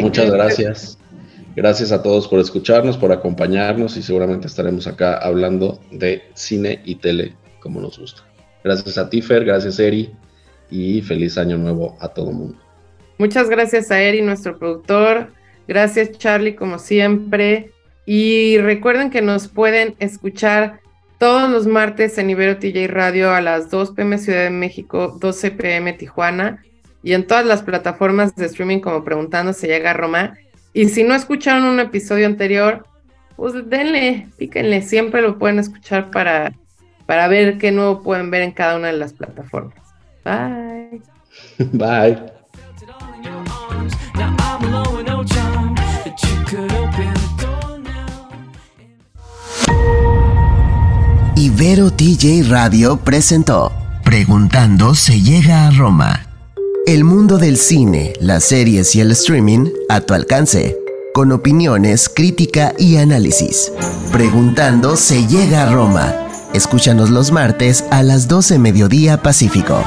[0.00, 0.98] Muchas gracias.
[1.56, 6.96] Gracias a todos por escucharnos, por acompañarnos y seguramente estaremos acá hablando de cine y
[6.96, 8.22] tele como nos gusta.
[8.64, 10.10] Gracias a Tifer, gracias Eri
[10.70, 12.58] y feliz año nuevo a todo mundo.
[13.18, 15.32] Muchas gracias a Eri, nuestro productor.
[15.68, 17.70] Gracias Charlie, como siempre.
[18.04, 20.80] Y recuerden que nos pueden escuchar
[21.18, 25.52] todos los martes en Ibero TJ Radio a las 2 pm Ciudad de México, 12
[25.52, 26.64] pm Tijuana
[27.04, 30.38] y en todas las plataformas de streaming como Preguntando se llega a Roma.
[30.72, 32.86] Y si no escucharon un episodio anterior,
[33.36, 36.54] pues denle, píquenle, siempre lo pueden escuchar para,
[37.04, 39.76] para ver qué nuevo pueden ver en cada una de las plataformas.
[40.24, 41.02] Bye.
[41.72, 42.18] Bye.
[51.36, 53.72] Ibero TJ Radio presentó
[54.04, 56.33] Preguntando se llega a Roma.
[56.86, 60.76] El mundo del cine, las series y el streaming a tu alcance,
[61.14, 63.72] con opiniones, crítica y análisis.
[64.12, 66.14] Preguntando se llega a Roma.
[66.52, 69.82] Escúchanos los martes a las 12 mediodía Pacífico.